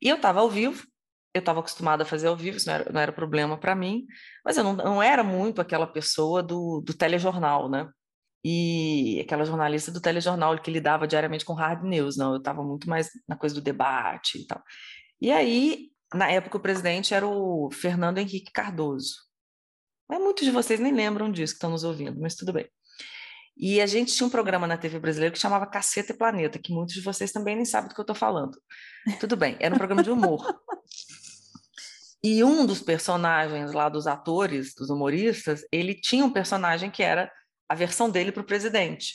[0.00, 0.86] E eu estava ao vivo,
[1.34, 4.06] eu estava acostumada a fazer ao vivo, isso não era, não era problema para mim,
[4.42, 7.86] mas eu não, não, era muito aquela pessoa do, do telejornal, né?
[8.44, 12.88] E aquela jornalista do telejornal que lidava diariamente com hard news, não, eu estava muito
[12.88, 14.62] mais na coisa do debate e tal.
[15.20, 19.14] E aí, na época, o presidente era o Fernando Henrique Cardoso.
[20.08, 22.68] Mas muitos de vocês nem lembram disso que estão nos ouvindo, mas tudo bem.
[23.56, 26.72] E a gente tinha um programa na TV brasileira que chamava Caceta e Planeta, que
[26.72, 28.58] muitos de vocês também nem sabem do que eu estou falando.
[29.20, 30.42] Tudo bem, era um programa de humor.
[32.22, 37.32] E um dos personagens lá dos atores, dos humoristas, ele tinha um personagem que era
[37.70, 39.14] a versão dele para o presidente.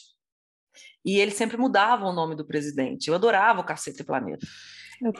[1.03, 3.09] E ele sempre mudava o nome do presidente.
[3.09, 4.47] Eu adorava o Caceta e Planeta.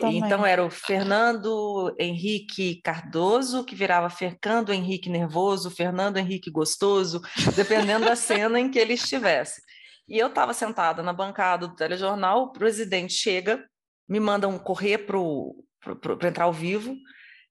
[0.10, 7.20] Então era o Fernando Henrique Cardoso, que virava Fernando Henrique Nervoso, Fernando Henrique Gostoso,
[7.58, 9.62] dependendo da cena em que ele estivesse.
[10.08, 13.68] E eu estava sentada na bancada do telejornal, o presidente chega,
[14.08, 16.96] me manda um correr para entrar ao vivo,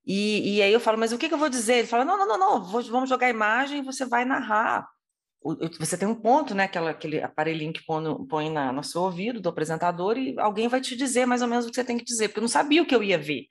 [0.06, 1.76] e, e, aí eu falo, mas o que, que eu vou dizer?
[1.76, 4.86] Ele fala, não, não, não, não, vamos jogar a imagem e você vai narrar
[5.78, 9.02] você tem um ponto, né, aquela, aquele aparelhinho que põe, no, põe na, no seu
[9.02, 11.98] ouvido do apresentador e alguém vai te dizer mais ou menos o que você tem
[11.98, 13.46] que dizer, porque eu não sabia o que eu ia ver.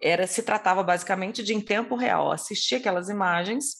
[0.00, 3.76] Era se tratava basicamente de em tempo real assistir aquelas imagens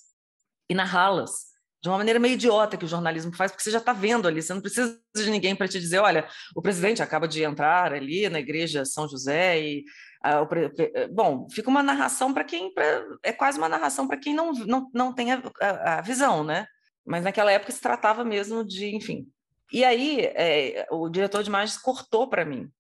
[0.71, 3.93] e narrá-las de uma maneira meio idiota que o jornalismo faz, porque você já está
[3.93, 7.43] vendo ali, você não precisa de ninguém para te dizer, olha, o presidente acaba de
[7.43, 9.85] entrar ali na igreja São José e
[10.25, 14.53] o, bom, fica uma narração para quem pra, é quase uma narração para quem não,
[14.53, 16.67] não, não tem a, a, a visão, né?
[17.05, 19.27] Mas naquela época se tratava mesmo de, enfim.
[19.73, 22.71] E aí é, o diretor de imagens cortou para mim,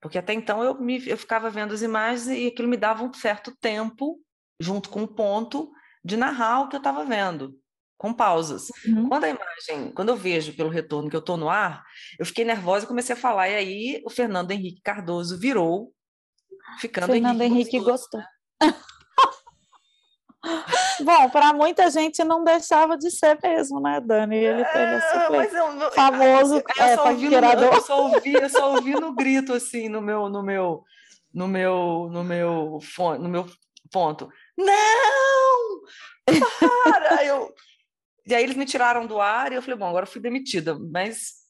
[0.00, 3.12] porque até então eu, me, eu ficava vendo as imagens e aquilo me dava um
[3.14, 4.20] certo tempo,
[4.60, 5.72] junto com o ponto,
[6.04, 7.58] de narrar o que eu estava vendo,
[7.96, 8.68] com pausas.
[8.86, 9.08] Uhum.
[9.08, 11.82] Quando a imagem, quando eu vejo pelo retorno que eu estou no ar,
[12.18, 15.94] eu fiquei nervosa e comecei a falar, e aí o Fernando Henrique Cardoso virou,
[16.78, 18.20] ficando Fernando Henrique, Henrique gostou.
[18.20, 18.74] Né?
[21.04, 24.36] Bom, para muita gente não deixava de ser mesmo, né, Dani?
[24.36, 27.74] Ele, é, super eu, famoso eu, é, paquerador.
[27.74, 30.84] Eu só ouvi, eu só ouvi no grito assim no meu, no meu,
[31.32, 33.46] no meu, no meu, fone, no meu
[33.90, 34.28] ponto.
[34.56, 35.80] Não!
[36.84, 37.24] Para!
[37.24, 37.52] eu...
[38.26, 40.78] E aí eles me tiraram do ar e eu falei, bom, agora eu fui demitida,
[40.78, 41.44] mas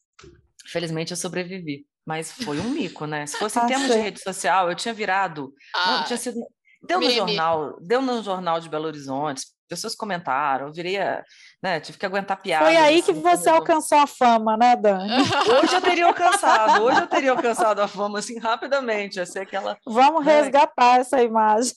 [0.66, 1.86] Felizmente eu sobrevivi.
[2.07, 3.26] Mas foi um mico, né?
[3.26, 5.55] Se fosse em termos de rede social, eu tinha virado.
[5.74, 6.38] Ah, não, tinha sido.
[6.87, 10.99] Deu no jornal, deu no jornal de Belo Horizonte, pessoas comentaram, eu virei,
[11.62, 12.66] né, tive que aguentar piada.
[12.66, 15.09] Foi aí assim, que você alcançou a fama, né, Dani?
[15.62, 19.76] Hoje eu teria alcançado, hoje eu teria alcançado a fama, assim, rapidamente, ia ser aquela...
[19.87, 20.41] Vamos né?
[20.41, 21.74] resgatar essa imagem.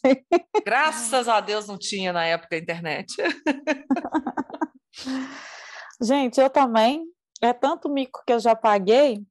[0.66, 3.16] Graças a Deus não tinha na época a internet.
[6.01, 7.03] Gente, eu também,
[7.41, 9.22] é tanto mico que eu já paguei,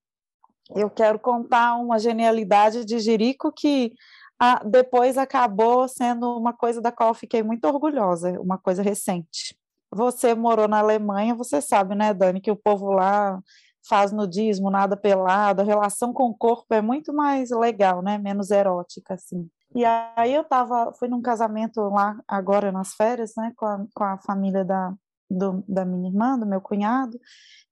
[0.74, 3.92] eu quero contar uma genialidade de Jerico que
[4.38, 9.56] ah, depois acabou sendo uma coisa da qual eu fiquei muito orgulhosa, uma coisa recente.
[9.90, 13.40] Você morou na Alemanha, você sabe, né, Dani, que o povo lá
[13.88, 18.50] faz nudismo, nada pelado, a relação com o corpo é muito mais legal, né, menos
[18.50, 19.48] erótica, assim.
[19.74, 24.04] E aí eu tava, fui num casamento lá agora nas férias, né, com a, com
[24.04, 24.92] a família da,
[25.30, 27.18] do, da minha irmã, do meu cunhado,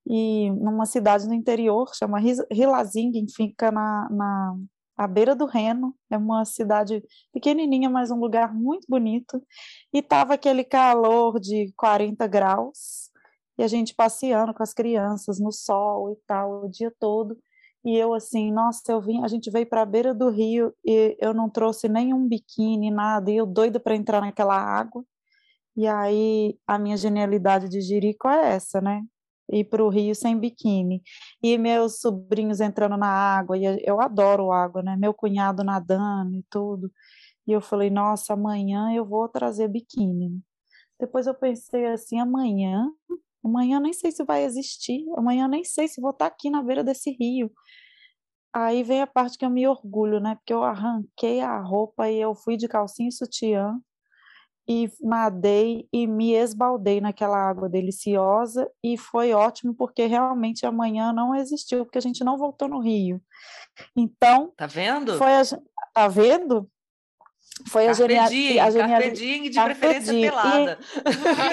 [0.06, 2.18] e numa cidade no interior, chama
[2.50, 4.56] Rilazingen, fica na, na
[4.96, 9.42] à beira do Reno, é uma cidade pequenininha, mas um lugar muito bonito,
[9.92, 13.10] e tava aquele calor de 40 graus,
[13.58, 17.36] e a gente passeando com as crianças no sol e tal, o dia todo,
[17.84, 21.16] e eu assim, nossa, eu vim, a gente veio para a beira do rio e
[21.20, 25.04] eu não trouxe nenhum biquíni, nada, e eu doida para entrar naquela água.
[25.76, 29.02] E aí a minha genialidade de Jerico é essa, né?
[29.50, 31.02] Ir para o rio sem biquíni.
[31.42, 34.96] E meus sobrinhos entrando na água, e eu adoro água, né?
[34.96, 36.90] Meu cunhado nadando e tudo.
[37.46, 40.40] E eu falei, nossa, amanhã eu vou trazer biquíni.
[40.98, 42.88] Depois eu pensei assim, amanhã,
[43.44, 46.84] amanhã nem sei se vai existir, amanhã nem sei se vou estar aqui na beira
[46.84, 47.50] desse rio.
[48.52, 50.36] Aí vem a parte que eu me orgulho, né?
[50.36, 53.78] Porque eu arranquei a roupa e eu fui de calcinha e sutiã
[54.66, 61.34] e nadei e me esbaldei naquela água deliciosa e foi ótimo porque realmente amanhã não
[61.34, 63.20] existiu porque a gente não voltou no Rio.
[63.96, 65.18] Então, tá vendo?
[65.18, 65.42] Foi a,
[65.92, 66.68] tá vendo?
[67.68, 68.58] Foi a genialidade.
[68.58, 70.78] A genialidade de preferência pelada.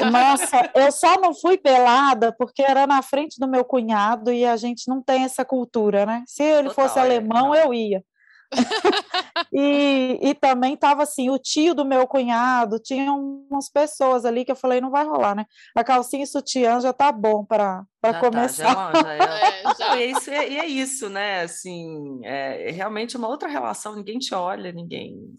[0.01, 4.43] E, nossa, eu só não fui pelada porque era na frente do meu cunhado e
[4.45, 6.24] a gente não tem essa cultura, né?
[6.26, 8.03] Se ele Total, fosse é, alemão, é, eu ia.
[9.54, 14.52] e, e também estava assim, o tio do meu cunhado, tinha umas pessoas ali que
[14.52, 15.45] eu falei, não vai rolar, né?
[15.76, 17.86] A calcinha e sutiã já tá bom para
[18.20, 18.76] começar.
[18.76, 19.20] Tá, já, já é.
[19.64, 19.97] é, já.
[19.97, 21.41] E, é isso, e é isso, né?
[21.41, 25.36] Assim, é, é realmente uma outra relação, ninguém te olha, ninguém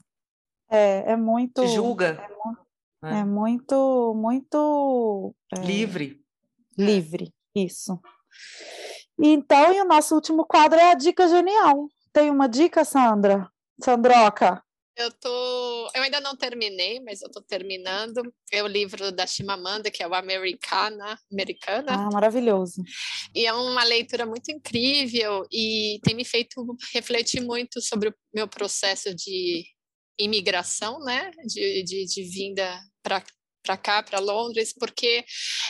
[0.73, 1.61] é, é muito.
[1.61, 2.27] Te julga.
[3.03, 3.21] É, né?
[3.21, 5.35] é muito, muito.
[5.55, 6.19] É, livre.
[6.79, 8.01] Livre, isso.
[9.21, 11.87] Então, e o nosso último quadro é a dica genial.
[12.13, 13.51] Tem uma dica, Sandra?
[13.83, 14.63] Sandroca?
[14.95, 18.23] Eu tô, eu ainda não terminei, mas eu tô terminando.
[18.53, 21.93] É o livro da Chimamanda, que é o Americana, Americana.
[21.95, 22.83] Ah, maravilhoso.
[23.35, 28.47] E é uma leitura muito incrível e tem me feito refletir muito sobre o meu
[28.47, 29.65] processo de
[30.21, 33.25] imigração, né, de, de, de vinda para
[33.63, 35.25] para cá, para Londres, porque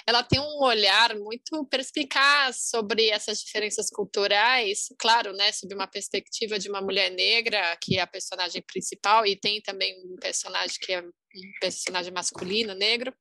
[0.06, 6.58] ela tem um olhar muito perspicaz sobre essas diferenças culturais, claro, né, sob uma perspectiva
[6.58, 10.92] de uma mulher negra, que é a personagem principal, e tem também um personagem que
[10.92, 11.12] é um
[11.60, 13.14] personagem masculino, negro,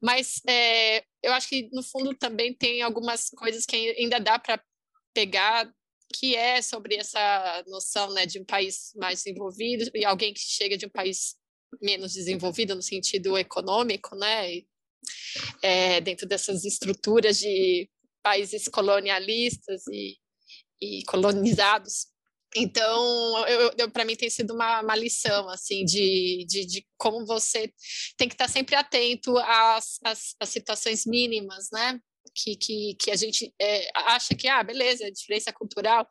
[0.00, 4.62] mas é, eu acho que no fundo também tem algumas coisas que ainda dá para
[5.14, 5.70] pegar
[6.12, 10.76] que é sobre essa noção né, de um país mais desenvolvido e alguém que chega
[10.76, 11.36] de um país
[11.80, 14.62] menos desenvolvida no sentido econômico, né?
[15.62, 17.88] É, dentro dessas estruturas de
[18.22, 20.16] países colonialistas e,
[20.80, 22.06] e colonizados.
[22.54, 23.34] Então,
[23.92, 27.72] para mim tem sido uma, uma lição assim de, de, de, como você
[28.16, 32.00] tem que estar sempre atento às, às, às situações mínimas, né?
[32.34, 36.06] Que, que, que a gente é, acha que, ah, beleza, é diferença cultural.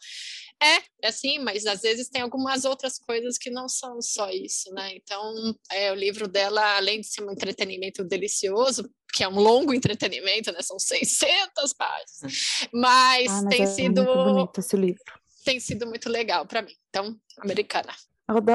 [0.61, 4.71] É, é assim, mas às vezes tem algumas outras coisas que não são só isso,
[4.73, 4.95] né?
[4.95, 9.73] Então, é, o livro dela, além de ser um entretenimento delicioso, que é um longo
[9.73, 10.61] entretenimento, né?
[10.61, 14.03] São 600 páginas, mas, ah, mas tem é sido...
[14.03, 15.19] Muito bonito esse livro.
[15.45, 16.73] Tem sido muito legal para mim.
[16.89, 17.93] Então, americana.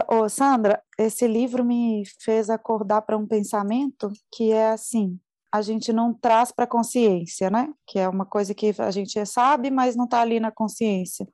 [0.06, 5.18] Ô, Sandra, esse livro me fez acordar para um pensamento que é assim:
[5.54, 7.72] a gente não traz para a consciência, né?
[7.86, 11.28] Que é uma coisa que a gente sabe, mas não está ali na consciência.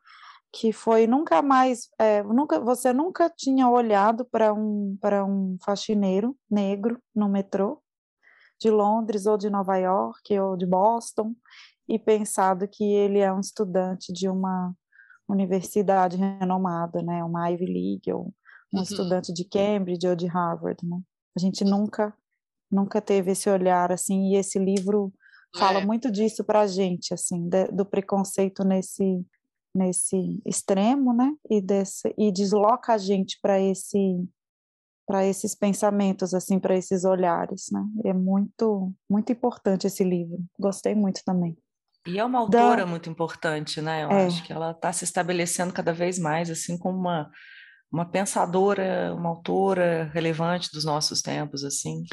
[0.53, 7.01] Que foi nunca mais, é, nunca, você nunca tinha olhado para um um faxineiro negro
[7.15, 7.83] no metrô
[8.61, 11.35] de Londres ou de Nova York ou de Boston
[11.89, 14.75] e pensado que ele é um estudante de uma
[15.27, 17.25] universidade renomada, né?
[17.25, 18.35] Uma Ivy League ou
[18.71, 18.83] um uhum.
[18.83, 21.01] estudante de Cambridge ou de Harvard, né?
[21.35, 22.15] A gente nunca
[22.71, 25.13] nunca teve esse olhar assim, e esse livro
[25.57, 25.85] fala é.
[25.85, 29.25] muito disso para a gente, assim, de, do preconceito nesse
[29.73, 31.33] nesse extremo, né?
[31.49, 34.29] E desse e desloca a gente para esse
[35.07, 37.85] para esses pensamentos, assim, para esses olhares, né?
[38.05, 40.39] É muito muito importante esse livro.
[40.59, 41.57] Gostei muito também.
[42.07, 42.87] E é uma autora da...
[42.87, 44.05] muito importante, né?
[44.05, 44.27] Eu é.
[44.27, 47.31] acho que ela está se estabelecendo cada vez mais, assim, como uma
[47.93, 52.05] uma pensadora, uma autora relevante dos nossos tempos, assim.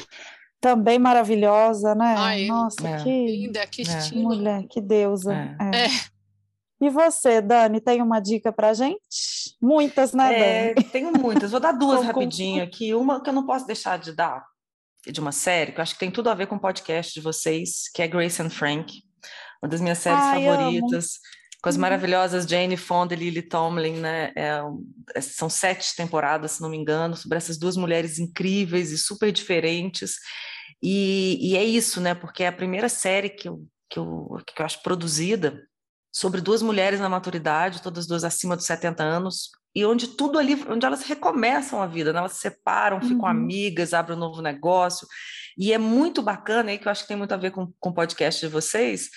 [0.60, 2.14] Também maravilhosa, né?
[2.18, 3.02] Ai, Nossa, é.
[3.02, 3.84] que linda, que é.
[3.84, 4.22] estilo.
[4.22, 5.34] Mulher, que deusa.
[5.34, 5.84] É.
[5.84, 5.88] é.
[6.80, 9.56] E você, Dani, tem uma dica pra gente?
[9.60, 10.86] Muitas, né, é, Dani?
[10.90, 11.50] Tenho muitas.
[11.50, 12.94] Vou dar duas rapidinho aqui.
[12.94, 14.44] Uma que eu não posso deixar de dar,
[15.06, 17.20] de uma série, que eu acho que tem tudo a ver com o podcast de
[17.20, 18.92] vocês, que é Grace and Frank.
[19.62, 21.18] Uma das minhas séries Ai, favoritas.
[21.62, 21.82] Com as uhum.
[21.82, 24.32] maravilhosas Jane Fonda e Lily Tomlin, né?
[24.36, 24.60] É,
[25.14, 29.32] é, são sete temporadas, se não me engano, sobre essas duas mulheres incríveis e super
[29.32, 30.16] diferentes.
[30.82, 32.14] E, e é isso, né?
[32.14, 35.60] Porque é a primeira série que eu, que, eu, que eu acho produzida
[36.12, 40.54] sobre duas mulheres na maturidade, todas duas acima dos 70 anos, e onde tudo ali,
[40.68, 42.18] onde elas recomeçam a vida, né?
[42.18, 43.26] elas se separam, ficam uhum.
[43.26, 45.06] amigas, abrem um novo negócio,
[45.56, 47.90] e é muito bacana aí, que eu acho que tem muito a ver com, com
[47.90, 49.10] o podcast de vocês,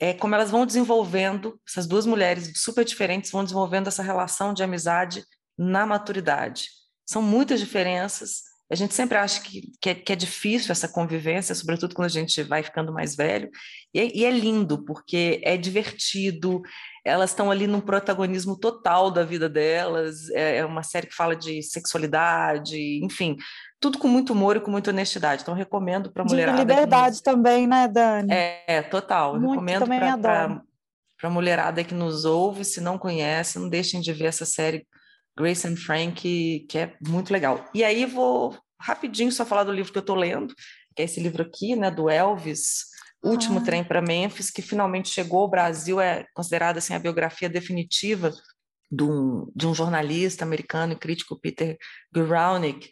[0.00, 4.62] é como elas vão desenvolvendo, essas duas mulheres super diferentes vão desenvolvendo essa relação de
[4.62, 5.24] amizade
[5.56, 6.68] na maturidade.
[7.06, 8.42] São muitas diferenças.
[8.70, 12.10] A gente sempre acha que, que, é, que é difícil essa convivência, sobretudo quando a
[12.10, 13.50] gente vai ficando mais velho.
[13.92, 16.62] E, é, e é lindo, porque é divertido,
[17.04, 20.30] elas estão ali num protagonismo total da vida delas.
[20.30, 23.36] É, é uma série que fala de sexualidade, enfim,
[23.84, 25.42] tudo com muito humor e com muita honestidade.
[25.42, 26.56] Então, recomendo para a mulherada.
[26.56, 27.20] De liberdade nos...
[27.20, 28.32] também, né, Dani?
[28.32, 29.38] É, total.
[29.38, 34.24] Muito, recomendo para a mulherada que nos ouve, se não conhece, não deixem de ver
[34.24, 34.86] essa série
[35.36, 37.62] Grace and Frank, que é muito legal.
[37.74, 40.54] E aí vou rapidinho só falar do livro que eu estou lendo,
[40.96, 42.86] que é esse livro aqui, né, do Elvis,
[43.22, 43.62] Último ah.
[43.62, 48.32] Trem para Memphis, que finalmente chegou ao Brasil, é considerada assim, a biografia definitiva
[48.90, 51.76] de um, de um jornalista americano e crítico, Peter
[52.14, 52.90] Guralnick,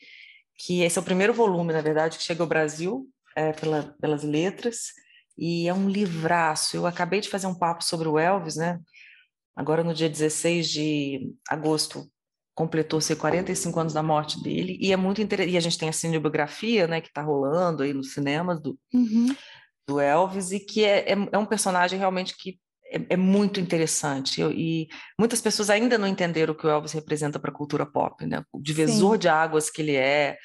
[0.64, 4.22] que esse é o primeiro volume, na verdade, que chega ao Brasil é, pela, pelas
[4.22, 4.92] letras,
[5.36, 6.76] e é um livraço.
[6.76, 8.78] Eu acabei de fazer um papo sobre o Elvis, né?
[9.56, 12.08] Agora, no dia 16 de agosto,
[12.54, 15.52] completou-se 45 anos da morte dele, e é muito interessante.
[15.52, 19.34] E a gente tem a cinebiografia, né, que está rolando aí nos cinemas do, uhum.
[19.88, 22.60] do Elvis, e que é, é, é um personagem realmente que
[22.92, 24.42] é, é, muito interessante.
[24.42, 24.88] e
[25.18, 28.44] muitas pessoas ainda não entenderam o que o Elvis representa para a cultura pop, né?
[28.52, 29.18] O divisor Sim.
[29.20, 30.36] de águas que ele é,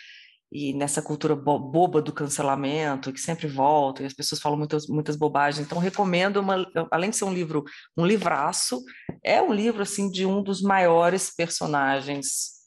[0.51, 4.87] e nessa cultura bo boba do cancelamento, que sempre volta, e as pessoas falam muitas,
[4.87, 5.65] muitas bobagens.
[5.65, 7.63] Então, recomendo, uma, além de ser um livro,
[7.97, 8.81] um livraço,
[9.23, 12.57] é um livro assim de um dos maiores personagens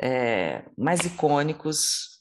[0.00, 2.12] é, mais icônicos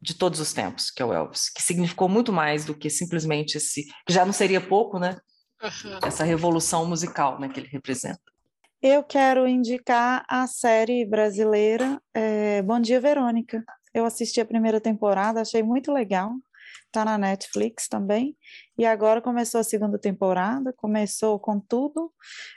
[0.00, 3.56] de todos os tempos, que é o Elvis, que significou muito mais do que simplesmente
[3.56, 5.16] esse, que já não seria pouco, né?
[5.62, 5.98] Uhum.
[6.02, 8.20] essa revolução musical né, que ele representa.
[8.82, 13.62] Eu quero indicar a série brasileira é, Bom Dia Verônica.
[13.92, 16.32] Eu assisti a primeira temporada, achei muito legal.
[16.86, 18.36] Está na Netflix também.
[18.78, 22.12] E agora começou a segunda temporada, começou com tudo.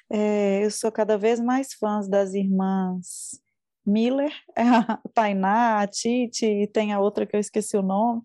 [0.10, 3.43] É, eu sou cada vez mais fã das irmãs
[3.86, 8.22] Miller, a Tainá, a Titi, e tem a outra que eu esqueci o nome.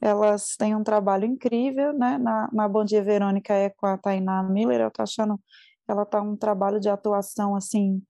[0.00, 2.18] Elas têm um trabalho incrível, né?
[2.18, 5.38] Na, na Bom Dia Verônica é com a Tainá Miller, eu tô achando
[5.88, 8.00] ela tá um trabalho de atuação assim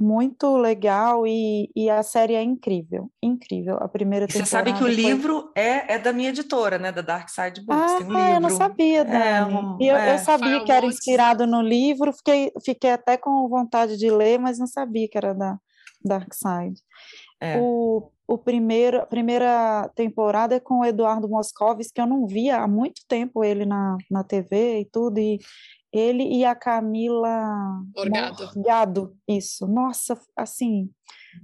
[0.00, 3.78] muito legal e, e a série é incrível, incrível.
[3.80, 4.46] A primeira e temporada.
[4.46, 4.94] Você sabe que o foi...
[4.94, 7.92] livro é, é da minha editora, né, da Dark Side Books.
[7.92, 8.34] Ah, Tem um livro.
[8.34, 9.24] eu não sabia, é, Dani.
[9.24, 10.14] É, um, eu, é.
[10.14, 14.56] eu, sabia que era inspirado no livro, fiquei, fiquei até com vontade de ler, mas
[14.58, 15.58] não sabia que era da
[16.04, 16.80] Dark Side.
[17.40, 17.58] É.
[17.60, 22.60] O, o primeiro, a primeira temporada é com o Eduardo Moscovis, que eu não via
[22.60, 25.38] há muito tempo ele na, na TV e tudo, e
[25.92, 28.50] ele e a Camila Morgado.
[28.54, 29.66] Morgado, isso.
[29.66, 30.90] Nossa, assim,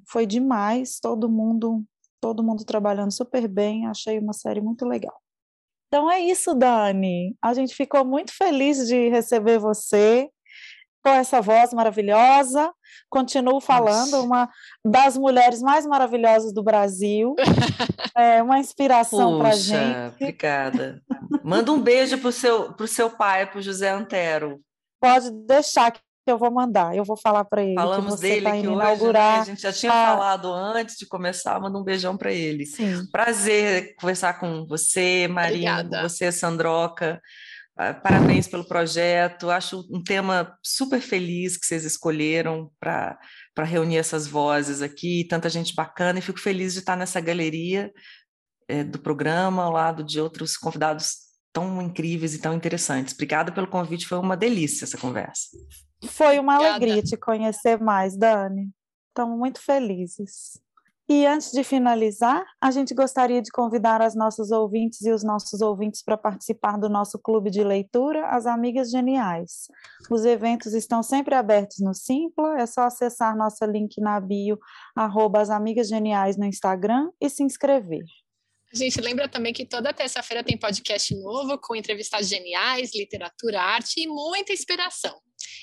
[0.09, 1.83] foi demais, todo mundo,
[2.21, 5.19] todo mundo trabalhando super bem, achei uma série muito legal.
[5.89, 7.37] Então é isso, Dani.
[7.41, 10.29] A gente ficou muito feliz de receber você
[11.03, 12.73] com essa voz maravilhosa.
[13.11, 14.23] Continuo falando, Nossa.
[14.23, 14.51] uma
[14.85, 17.35] das mulheres mais maravilhosas do Brasil.
[18.17, 20.15] é uma inspiração para gente.
[20.17, 21.03] Obrigada.
[21.43, 24.61] Manda um beijo para o seu, pro seu pai, para o José Antero.
[25.01, 27.75] Pode deixar que eu vou mandar, eu vou falar para ele.
[27.75, 29.37] Falamos dele tá que hoje, inaugurar.
[29.37, 29.41] Né?
[29.41, 30.07] a gente já tinha a...
[30.07, 32.65] falado antes de começar, manda um beijão para ele.
[32.65, 33.07] Sim.
[33.13, 37.21] Prazer conversar com você, Marina, você, Sandroca.
[37.77, 39.51] Ah, parabéns pelo projeto.
[39.51, 43.19] Acho um tema super feliz que vocês escolheram para
[43.65, 47.93] reunir essas vozes aqui, tanta gente bacana, e fico feliz de estar nessa galeria
[48.69, 51.17] é, do programa, ao lado de outros convidados
[51.53, 53.15] tão incríveis e tão interessantes.
[53.15, 55.49] Obrigada pelo convite, foi uma delícia essa conversa.
[56.05, 56.77] Foi uma Obrigada.
[56.77, 58.71] alegria te conhecer mais, Dani.
[59.09, 60.61] Estamos muito felizes.
[61.07, 65.61] E antes de finalizar, a gente gostaria de convidar as nossas ouvintes e os nossos
[65.61, 69.69] ouvintes para participar do nosso clube de leitura, As Amigas Geniais.
[70.11, 74.59] Os eventos estão sempre abertos no Simpla, é só acessar nosso link na bio,
[74.97, 78.05] arroba As Amigas Geniais no Instagram e se inscrever.
[78.73, 84.01] A gente lembra também que toda terça-feira tem podcast novo com entrevistas geniais, literatura, arte
[84.01, 85.15] e muita inspiração.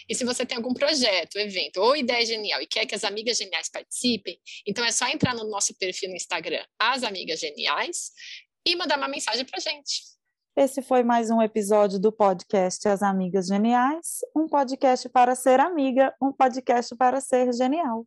[0.09, 3.37] E se você tem algum projeto, evento ou ideia genial e quer que as amigas
[3.37, 8.11] geniais participem, então é só entrar no nosso perfil no Instagram, As Amigas Geniais,
[8.65, 10.11] e mandar uma mensagem para gente.
[10.55, 16.13] Esse foi mais um episódio do podcast As Amigas Geniais, um podcast para ser amiga,
[16.21, 18.05] um podcast para ser genial.